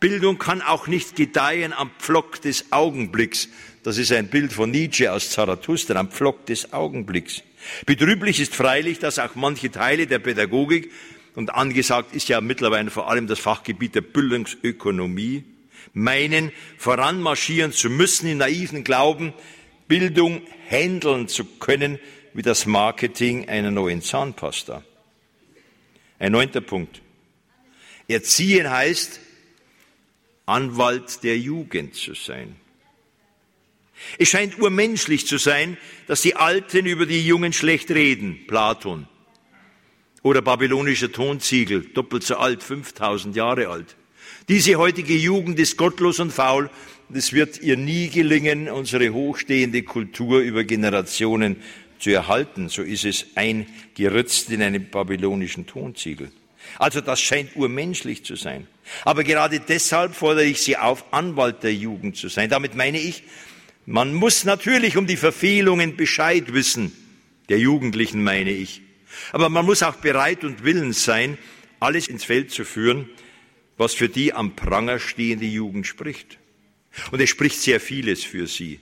Bildung 0.00 0.38
kann 0.38 0.60
auch 0.60 0.86
nicht 0.86 1.16
gedeihen 1.16 1.72
am 1.72 1.90
Pflock 1.98 2.42
des 2.42 2.72
Augenblicks. 2.72 3.48
Das 3.84 3.96
ist 3.96 4.12
ein 4.12 4.28
Bild 4.28 4.52
von 4.52 4.70
Nietzsche 4.70 5.10
aus 5.10 5.30
Zarathustra, 5.30 5.98
am 5.98 6.10
Pflock 6.10 6.44
des 6.44 6.74
Augenblicks. 6.74 7.42
Betrüblich 7.86 8.38
ist 8.38 8.54
freilich, 8.54 8.98
dass 8.98 9.18
auch 9.18 9.34
manche 9.36 9.70
Teile 9.70 10.06
der 10.06 10.18
Pädagogik, 10.18 10.92
und 11.34 11.54
angesagt 11.54 12.14
ist 12.14 12.28
ja 12.28 12.40
mittlerweile 12.40 12.90
vor 12.90 13.10
allem 13.10 13.26
das 13.26 13.38
Fachgebiet 13.38 13.94
der 13.94 14.02
Bildungsökonomie, 14.02 15.44
meinen, 15.94 16.52
voranmarschieren 16.76 17.72
zu 17.72 17.88
müssen 17.88 18.28
in 18.28 18.38
naiven 18.38 18.84
Glauben, 18.84 19.32
Bildung 19.88 20.42
handeln 20.68 21.28
zu 21.28 21.44
können, 21.44 21.98
wie 22.32 22.42
das 22.42 22.66
Marketing 22.66 23.48
einer 23.48 23.70
neuen 23.70 24.02
Zahnpasta. 24.02 24.82
Ein 26.18 26.32
neunter 26.32 26.60
Punkt. 26.60 27.02
Erziehen 28.08 28.70
heißt, 28.70 29.20
Anwalt 30.46 31.22
der 31.22 31.38
Jugend 31.38 31.94
zu 31.94 32.14
sein. 32.14 32.56
Es 34.18 34.28
scheint 34.28 34.58
urmenschlich 34.58 35.26
zu 35.26 35.38
sein, 35.38 35.78
dass 36.06 36.22
die 36.22 36.36
Alten 36.36 36.86
über 36.86 37.06
die 37.06 37.26
Jungen 37.26 37.52
schlecht 37.52 37.90
reden, 37.90 38.46
Platon. 38.46 39.08
Oder 40.22 40.42
babylonischer 40.42 41.12
Tonziegel, 41.12 41.82
doppelt 41.94 42.24
so 42.24 42.36
alt, 42.36 42.62
5000 42.62 43.36
Jahre 43.36 43.68
alt. 43.68 43.96
Diese 44.48 44.76
heutige 44.76 45.14
Jugend 45.14 45.58
ist 45.58 45.76
gottlos 45.76 46.20
und 46.20 46.32
faul 46.32 46.70
es 47.12 47.32
wird 47.32 47.60
ihr 47.60 47.76
nie 47.76 48.08
gelingen, 48.08 48.68
unsere 48.68 49.12
hochstehende 49.12 49.82
Kultur 49.82 50.40
über 50.40 50.64
Generationen 50.64 51.56
zu 51.98 52.10
erhalten. 52.10 52.68
So 52.68 52.82
ist 52.82 53.04
es 53.04 53.26
eingeritzt 53.34 54.50
in 54.50 54.62
einem 54.62 54.88
babylonischen 54.90 55.66
Tonziegel. 55.66 56.30
Also 56.78 57.00
das 57.00 57.20
scheint 57.20 57.56
urmenschlich 57.56 58.24
zu 58.24 58.36
sein. 58.36 58.66
Aber 59.04 59.24
gerade 59.24 59.60
deshalb 59.60 60.14
fordere 60.14 60.44
ich 60.44 60.60
Sie 60.60 60.76
auf, 60.76 61.12
Anwalt 61.12 61.62
der 61.62 61.74
Jugend 61.74 62.16
zu 62.16 62.28
sein. 62.28 62.50
Damit 62.50 62.74
meine 62.74 62.98
ich, 62.98 63.22
man 63.86 64.14
muss 64.14 64.44
natürlich 64.44 64.96
um 64.96 65.06
die 65.06 65.16
Verfehlungen 65.16 65.96
Bescheid 65.96 66.52
wissen, 66.52 66.92
der 67.48 67.58
Jugendlichen 67.58 68.24
meine 68.24 68.50
ich. 68.50 68.82
Aber 69.32 69.48
man 69.48 69.66
muss 69.66 69.82
auch 69.82 69.96
bereit 69.96 70.42
und 70.42 70.64
willens 70.64 71.04
sein, 71.04 71.38
alles 71.80 72.08
ins 72.08 72.24
Feld 72.24 72.50
zu 72.50 72.64
führen, 72.64 73.08
was 73.76 73.94
für 73.94 74.08
die 74.08 74.32
am 74.32 74.56
Pranger 74.56 74.98
stehende 74.98 75.46
Jugend 75.46 75.86
spricht. 75.86 76.38
Und 77.10 77.20
es 77.20 77.30
spricht 77.30 77.60
sehr 77.60 77.80
vieles 77.80 78.24
für 78.24 78.46
sie. 78.46 78.80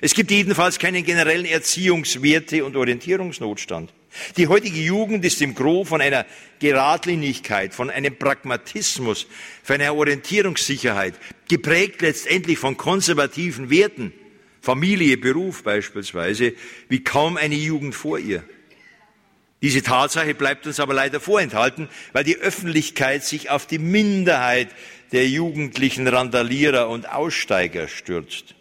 Es 0.00 0.14
gibt 0.14 0.30
jedenfalls 0.30 0.78
keinen 0.78 1.04
generellen 1.04 1.46
Erziehungswerte- 1.46 2.64
und 2.64 2.76
Orientierungsnotstand. 2.76 3.92
Die 4.36 4.46
heutige 4.46 4.80
Jugend 4.80 5.24
ist 5.24 5.42
im 5.42 5.54
Gros 5.54 5.88
von 5.88 6.00
einer 6.00 6.26
Geradlinigkeit, 6.58 7.74
von 7.74 7.90
einem 7.90 8.16
Pragmatismus, 8.16 9.26
von 9.62 9.74
einer 9.76 9.94
Orientierungssicherheit, 9.94 11.14
geprägt 11.48 12.02
letztendlich 12.02 12.58
von 12.58 12.76
konservativen 12.76 13.70
Werten, 13.70 14.12
Familie, 14.60 15.16
Beruf 15.18 15.62
beispielsweise, 15.62 16.54
wie 16.88 17.04
kaum 17.04 17.36
eine 17.36 17.54
Jugend 17.54 17.94
vor 17.94 18.18
ihr. 18.18 18.42
Diese 19.66 19.82
Tatsache 19.82 20.32
bleibt 20.32 20.68
uns 20.68 20.78
aber 20.78 20.94
leider 20.94 21.18
vorenthalten, 21.18 21.88
weil 22.12 22.22
die 22.22 22.36
Öffentlichkeit 22.36 23.24
sich 23.24 23.50
auf 23.50 23.66
die 23.66 23.80
Minderheit 23.80 24.68
der 25.10 25.28
jugendlichen 25.28 26.06
Randalierer 26.06 26.88
und 26.88 27.08
Aussteiger 27.08 27.88
stürzt. 27.88 28.54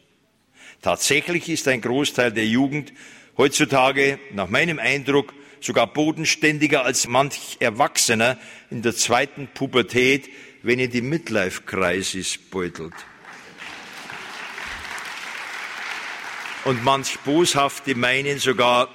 Tatsächlich 0.82 1.48
ist 1.48 1.68
ein 1.68 1.82
Großteil 1.82 2.32
der 2.32 2.48
Jugend 2.48 2.92
heutzutage, 3.38 4.18
nach 4.34 4.50
meinem 4.50 4.80
Eindruck, 4.80 5.36
sogar 5.62 5.94
bodenständiger 5.94 6.86
als 6.86 7.08
manch 7.08 7.58
Erwachsener 7.60 8.40
in 8.72 8.82
der 8.82 8.96
zweiten 8.96 9.48
Pubertät, 9.54 10.28
wenn 10.64 10.80
ihn 10.80 10.90
die 10.90 11.02
Midlife-Crisis 11.02 12.40
beutelt. 12.50 12.96
Und 16.64 16.84
manch 16.84 17.20
Boshafte 17.20 17.94
meinen 17.94 18.40
sogar, 18.40 18.90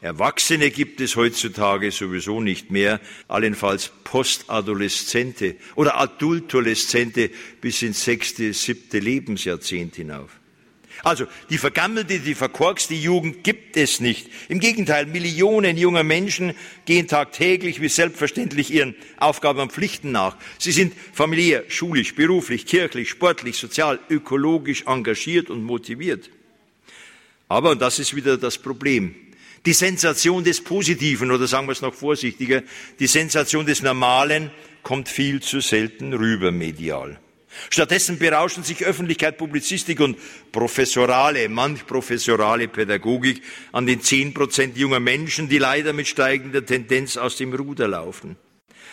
Erwachsene 0.00 0.70
gibt 0.70 1.00
es 1.00 1.16
heutzutage 1.16 1.90
sowieso 1.90 2.40
nicht 2.40 2.70
mehr, 2.70 3.00
allenfalls 3.28 3.90
Postadoleszente 4.04 5.56
oder 5.74 5.98
Adultoleszente 5.98 7.30
bis 7.60 7.82
ins 7.82 8.04
sechste, 8.04 8.52
siebte 8.52 8.98
Lebensjahrzehnt 8.98 9.96
hinauf. 9.96 10.30
Also 11.02 11.26
die 11.50 11.58
vergammelte, 11.58 12.18
die 12.20 12.34
verkorkste 12.34 12.94
Jugend 12.94 13.44
gibt 13.44 13.76
es 13.76 14.00
nicht. 14.00 14.28
Im 14.48 14.60
Gegenteil, 14.60 15.06
Millionen 15.06 15.76
junger 15.76 16.02
Menschen 16.02 16.54
gehen 16.84 17.06
tagtäglich 17.06 17.80
wie 17.80 17.88
selbstverständlich 17.88 18.72
ihren 18.72 18.94
Aufgaben 19.18 19.60
und 19.60 19.72
Pflichten 19.72 20.12
nach. 20.12 20.36
Sie 20.58 20.72
sind 20.72 20.94
familiär, 21.12 21.64
schulisch, 21.68 22.14
beruflich, 22.14 22.66
kirchlich, 22.66 23.10
sportlich, 23.10 23.56
sozial, 23.56 23.98
ökologisch 24.08 24.84
engagiert 24.86 25.50
und 25.50 25.64
motiviert. 25.64 26.30
Aber, 27.48 27.70
und 27.70 27.82
das 27.82 27.98
ist 27.98 28.16
wieder 28.16 28.36
das 28.38 28.58
Problem, 28.58 29.14
die 29.66 29.72
Sensation 29.72 30.44
des 30.44 30.62
Positiven 30.62 31.30
oder 31.32 31.46
sagen 31.46 31.66
wir 31.66 31.72
es 31.72 31.82
noch 31.82 31.94
vorsichtiger, 31.94 32.62
die 33.00 33.08
Sensation 33.08 33.66
des 33.66 33.82
Normalen 33.82 34.50
kommt 34.82 35.08
viel 35.08 35.42
zu 35.42 35.60
selten 35.60 36.14
rüber 36.14 36.52
medial. 36.52 37.18
Stattdessen 37.70 38.18
berauschen 38.18 38.62
sich 38.62 38.84
Öffentlichkeit, 38.84 39.38
Publizistik 39.38 40.00
und 40.00 40.16
professorale, 40.52 41.48
manch 41.48 41.86
professorale 41.86 42.68
Pädagogik 42.68 43.42
an 43.72 43.86
den 43.86 44.02
zehn 44.02 44.34
Prozent 44.34 44.76
junger 44.76 45.00
Menschen, 45.00 45.48
die 45.48 45.58
leider 45.58 45.92
mit 45.92 46.06
steigender 46.06 46.64
Tendenz 46.64 47.16
aus 47.16 47.36
dem 47.36 47.52
Ruder 47.54 47.88
laufen. 47.88 48.36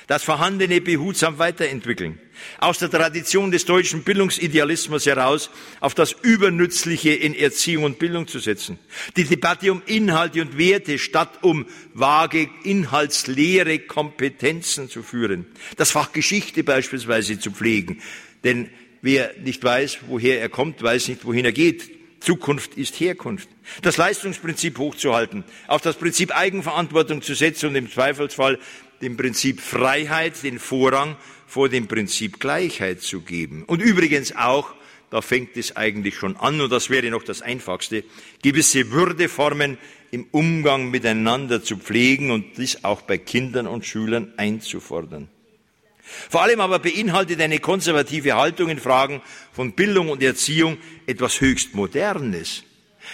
Das 0.08 0.24
Vorhandene 0.24 0.82
behutsam 0.82 1.40
weiterentwickeln. 1.40 2.20
Aus 2.60 2.80
der 2.80 2.90
Tradition 2.90 3.52
des 3.52 3.66
deutschen 3.66 4.04
Bildungsidealismus 4.04 5.06
heraus 5.06 5.50
auf 5.80 5.94
das 5.94 6.14
Übernützliche 6.24 7.12
in 7.12 7.34
Erziehung 7.36 7.84
und 7.84 8.00
Bildung 8.00 8.28
zu 8.28 8.40
setzen. 8.40 8.80
Die 9.16 9.24
Debatte 9.24 9.72
um 9.72 9.82
Inhalte 9.86 10.42
und 10.42 10.58
Werte 10.58 11.00
statt 11.00 11.40
um 11.44 11.66
vage, 11.94 12.50
inhaltsleere 12.64 13.80
Kompetenzen 13.80 14.90
zu 14.90 15.04
führen. 15.04 15.46
Das 15.78 15.92
Fach 15.92 16.12
Geschichte 16.12 16.64
beispielsweise 16.64 17.40
zu 17.40 17.52
pflegen 17.52 18.02
denn 18.44 18.70
wer 19.02 19.34
nicht 19.40 19.64
weiß, 19.64 20.00
woher 20.08 20.42
er 20.42 20.50
kommt, 20.50 20.82
weiß 20.82 21.08
nicht, 21.08 21.26
wohin 21.26 21.46
er 21.46 21.52
geht. 21.52 21.90
Zukunft 22.20 22.76
ist 22.78 23.00
Herkunft. 23.00 23.50
Das 23.82 23.98
Leistungsprinzip 23.98 24.78
hochzuhalten, 24.78 25.44
auf 25.68 25.82
das 25.82 25.98
Prinzip 25.98 26.36
Eigenverantwortung 26.36 27.22
zu 27.22 27.34
setzen 27.34 27.70
und 27.70 27.76
im 27.76 27.92
Zweifelsfall 27.92 28.60
dem 29.04 29.18
Prinzip 29.18 29.62
Freiheit 29.62 30.42
den 30.42 30.58
Vorrang 30.58 31.16
vor 31.46 31.70
dem 31.70 31.88
Prinzip 31.88 32.40
Gleichheit 32.40 33.02
zu 33.02 33.22
geben. 33.22 33.64
Und 33.66 33.82
übrigens 33.82 34.36
auch, 34.36 34.74
da 35.12 35.22
fängt 35.22 35.56
es 35.58 35.76
eigentlich 35.76 36.16
schon 36.16 36.36
an, 36.38 36.60
und 36.60 36.72
das 36.72 36.90
wäre 36.90 37.08
noch 37.12 37.22
das 37.22 37.44
Einfachste, 37.44 38.04
gewisse 38.42 38.90
Würdeformen 38.90 39.78
im 40.10 40.26
Umgang 40.32 40.90
miteinander 40.90 41.64
zu 41.64 41.78
pflegen 41.78 42.32
und 42.32 42.58
dies 42.58 42.84
auch 42.84 43.04
bei 43.04 43.20
Kindern 43.20 43.68
und 43.68 43.86
Schülern 43.86 44.34
einzufordern. 44.38 45.30
Vor 46.04 46.42
allem 46.42 46.60
aber 46.60 46.80
beinhaltet 46.80 47.42
eine 47.42 47.60
konservative 47.60 48.36
Haltung 48.36 48.70
in 48.70 48.80
Fragen 48.80 49.22
von 49.52 49.74
Bildung 49.74 50.10
und 50.10 50.22
Erziehung 50.22 50.78
etwas 51.06 51.42
höchst 51.42 51.76
Modernes, 51.76 52.64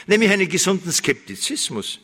nämlich 0.08 0.32
einen 0.32 0.50
gesunden 0.50 0.92
Skeptizismus. 0.92 2.00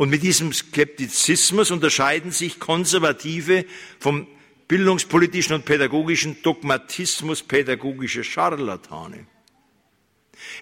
Und 0.00 0.08
mit 0.08 0.22
diesem 0.22 0.50
Skeptizismus 0.54 1.70
unterscheiden 1.70 2.30
sich 2.30 2.58
Konservative 2.58 3.66
vom 3.98 4.26
bildungspolitischen 4.66 5.56
und 5.56 5.66
pädagogischen 5.66 6.40
Dogmatismus 6.42 7.42
pädagogischer 7.42 8.24
Scharlatane. 8.24 9.26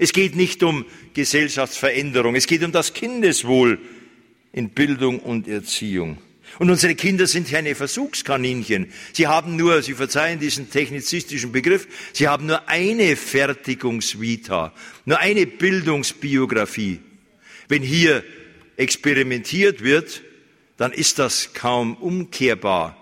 Es 0.00 0.12
geht 0.12 0.34
nicht 0.34 0.64
um 0.64 0.84
Gesellschaftsveränderung, 1.14 2.34
es 2.34 2.48
geht 2.48 2.64
um 2.64 2.72
das 2.72 2.94
Kindeswohl 2.94 3.78
in 4.50 4.70
Bildung 4.70 5.20
und 5.20 5.46
Erziehung. 5.46 6.18
Und 6.58 6.70
unsere 6.70 6.96
Kinder 6.96 7.28
sind 7.28 7.48
keine 7.48 7.76
Versuchskaninchen. 7.76 8.92
Sie 9.12 9.28
haben 9.28 9.54
nur, 9.54 9.82
Sie 9.82 9.94
verzeihen 9.94 10.40
diesen 10.40 10.68
technizistischen 10.68 11.52
Begriff, 11.52 11.86
Sie 12.12 12.26
haben 12.26 12.46
nur 12.46 12.68
eine 12.68 13.14
Fertigungsvita, 13.14 14.74
nur 15.04 15.20
eine 15.20 15.46
Bildungsbiografie. 15.46 16.98
Wenn 17.68 17.82
hier 17.82 18.24
experimentiert 18.78 19.82
wird, 19.82 20.22
dann 20.78 20.92
ist 20.92 21.18
das 21.18 21.52
kaum 21.52 21.96
umkehrbar, 21.96 22.96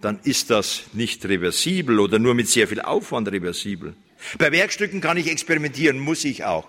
dann 0.00 0.18
ist 0.24 0.50
das 0.50 0.82
nicht 0.92 1.24
reversibel 1.24 2.00
oder 2.00 2.18
nur 2.18 2.34
mit 2.34 2.48
sehr 2.48 2.68
viel 2.68 2.80
Aufwand 2.80 3.30
reversibel. 3.30 3.94
Bei 4.38 4.52
Werkstücken 4.52 5.00
kann 5.00 5.16
ich 5.16 5.30
experimentieren, 5.30 5.98
muss 5.98 6.24
ich 6.24 6.44
auch. 6.44 6.68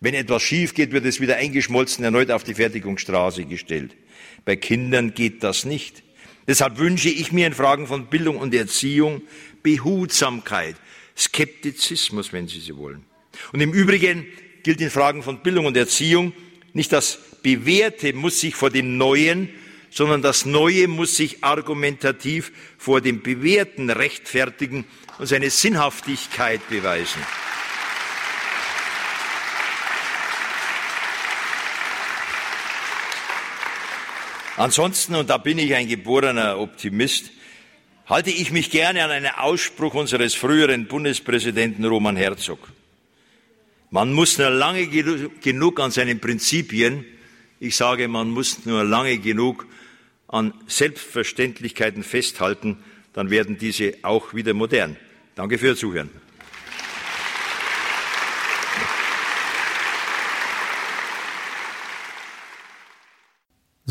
Wenn 0.00 0.14
etwas 0.14 0.42
schief 0.42 0.74
geht, 0.74 0.92
wird 0.92 1.06
es 1.06 1.20
wieder 1.20 1.36
eingeschmolzen, 1.36 2.04
erneut 2.04 2.30
auf 2.30 2.44
die 2.44 2.54
Fertigungsstraße 2.54 3.44
gestellt. 3.44 3.96
Bei 4.44 4.56
Kindern 4.56 5.14
geht 5.14 5.42
das 5.42 5.64
nicht. 5.64 6.02
Deshalb 6.46 6.78
wünsche 6.78 7.08
ich 7.08 7.32
mir 7.32 7.46
in 7.46 7.54
Fragen 7.54 7.86
von 7.86 8.06
Bildung 8.06 8.36
und 8.36 8.52
Erziehung 8.52 9.22
Behutsamkeit, 9.62 10.76
Skeptizismus, 11.16 12.32
wenn 12.32 12.48
Sie 12.48 12.60
sie 12.60 12.76
wollen. 12.76 13.04
Und 13.52 13.60
im 13.60 13.72
Übrigen 13.72 14.26
gilt 14.62 14.80
in 14.80 14.90
Fragen 14.90 15.22
von 15.22 15.42
Bildung 15.42 15.64
und 15.66 15.76
Erziehung 15.76 16.34
nicht 16.74 16.92
das 16.92 17.18
Bewährte 17.44 18.14
muss 18.14 18.40
sich 18.40 18.56
vor 18.56 18.70
dem 18.70 18.96
Neuen, 18.96 19.50
sondern 19.90 20.22
das 20.22 20.46
Neue 20.46 20.88
muss 20.88 21.14
sich 21.14 21.44
argumentativ 21.44 22.50
vor 22.78 23.00
dem 23.00 23.22
Bewährten 23.22 23.90
rechtfertigen 23.90 24.86
und 25.18 25.26
seine 25.26 25.50
Sinnhaftigkeit 25.50 26.68
beweisen. 26.68 27.22
Ansonsten, 34.56 35.14
und 35.14 35.28
da 35.30 35.36
bin 35.36 35.58
ich 35.58 35.74
ein 35.74 35.88
geborener 35.88 36.58
Optimist, 36.58 37.30
halte 38.06 38.30
ich 38.30 38.52
mich 38.52 38.70
gerne 38.70 39.04
an 39.04 39.10
einen 39.10 39.32
Ausspruch 39.34 39.94
unseres 39.94 40.34
früheren 40.34 40.86
Bundespräsidenten 40.86 41.84
Roman 41.84 42.16
Herzog. 42.16 42.68
Man 43.90 44.12
muss 44.12 44.38
nur 44.38 44.50
lange 44.50 44.86
genug 44.86 45.78
an 45.80 45.90
seinen 45.90 46.20
Prinzipien 46.20 47.04
Ich 47.60 47.76
sage, 47.76 48.08
man 48.08 48.30
muss 48.30 48.66
nur 48.66 48.84
lange 48.84 49.18
genug 49.18 49.66
an 50.28 50.52
Selbstverständlichkeiten 50.66 52.02
festhalten, 52.02 52.78
dann 53.12 53.30
werden 53.30 53.58
diese 53.58 53.94
auch 54.02 54.34
wieder 54.34 54.54
modern. 54.54 54.96
Danke 55.34 55.58
für 55.58 55.68
Ihr 55.68 55.76
Zuhören. 55.76 56.10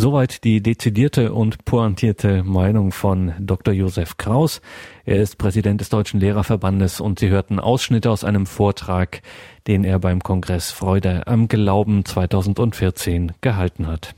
Soweit 0.04 0.44
die 0.44 0.62
dezidierte 0.62 1.32
und 1.32 1.64
pointierte 1.64 2.44
Meinung 2.44 2.92
von 2.92 3.32
Dr. 3.40 3.74
Josef 3.74 4.18
Kraus. 4.18 4.60
Er 5.06 5.22
ist 5.22 5.38
Präsident 5.38 5.80
des 5.80 5.88
Deutschen 5.88 6.20
Lehrerverbandes 6.20 7.00
und 7.00 7.20
Sie 7.20 7.30
hörten 7.30 7.58
Ausschnitte 7.58 8.12
aus 8.12 8.26
einem 8.26 8.46
Vortrag, 8.46 9.22
den 9.66 9.86
er 9.86 10.00
beim 10.00 10.22
Kongress 10.22 10.72
Freude 10.72 11.26
am 11.28 11.48
Glauben 11.48 12.04
2014 12.04 13.32
gehalten 13.40 13.88
hat. 13.88 14.14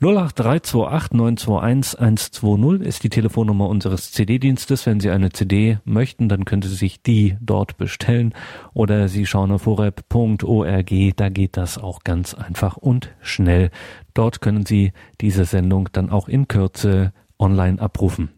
08328921120 0.00 2.80
ist 2.80 3.04
die 3.04 3.10
Telefonnummer 3.10 3.68
unseres 3.68 4.12
CD-Dienstes. 4.12 4.86
Wenn 4.86 4.98
Sie 4.98 5.10
eine 5.10 5.28
CD 5.28 5.76
möchten, 5.84 6.30
dann 6.30 6.46
können 6.46 6.62
Sie 6.62 6.74
sich 6.74 7.02
die 7.02 7.36
dort 7.40 7.76
bestellen 7.76 8.32
oder 8.72 9.08
Sie 9.08 9.26
schauen 9.26 9.52
auf 9.52 9.66
horeb.org. 9.66 10.90
Da 11.16 11.28
geht 11.28 11.58
das 11.58 11.76
auch 11.76 12.02
ganz 12.02 12.32
einfach 12.32 12.78
und 12.78 13.10
schnell. 13.20 13.70
Dort 14.14 14.40
können 14.40 14.64
Sie 14.64 14.94
diese 15.20 15.44
Sendung 15.44 15.90
dann 15.92 16.08
auch 16.08 16.28
in 16.28 16.48
Kürze 16.48 17.12
online 17.38 17.78
abrufen. 17.78 18.30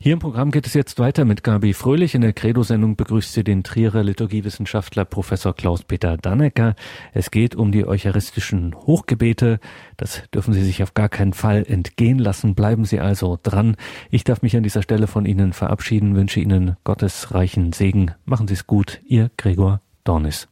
Hier 0.00 0.12
im 0.12 0.20
Programm 0.20 0.52
geht 0.52 0.64
es 0.64 0.74
jetzt 0.74 1.00
weiter 1.00 1.24
mit 1.24 1.42
Gabi 1.42 1.74
Fröhlich. 1.74 2.14
In 2.14 2.20
der 2.20 2.32
Credo-Sendung 2.32 2.94
begrüßt 2.94 3.32
sie 3.32 3.42
den 3.42 3.64
Trierer 3.64 4.04
Liturgiewissenschaftler 4.04 5.04
Professor 5.04 5.52
Klaus-Peter 5.52 6.16
Dannecker. 6.16 6.76
Es 7.12 7.32
geht 7.32 7.56
um 7.56 7.72
die 7.72 7.84
eucharistischen 7.84 8.76
Hochgebete. 8.76 9.58
Das 9.96 10.22
dürfen 10.32 10.54
Sie 10.54 10.62
sich 10.62 10.84
auf 10.84 10.94
gar 10.94 11.08
keinen 11.08 11.32
Fall 11.32 11.64
entgehen 11.66 12.20
lassen. 12.20 12.54
Bleiben 12.54 12.84
Sie 12.84 13.00
also 13.00 13.40
dran. 13.42 13.74
Ich 14.08 14.22
darf 14.22 14.40
mich 14.40 14.56
an 14.56 14.62
dieser 14.62 14.82
Stelle 14.82 15.08
von 15.08 15.26
Ihnen 15.26 15.52
verabschieden, 15.52 16.14
wünsche 16.14 16.38
Ihnen 16.38 16.76
Gottes 16.84 17.34
reichen 17.34 17.72
Segen. 17.72 18.12
Machen 18.24 18.46
Sie 18.46 18.54
es 18.54 18.68
gut. 18.68 19.00
Ihr 19.04 19.32
Gregor 19.36 19.80
Dornis. 20.04 20.46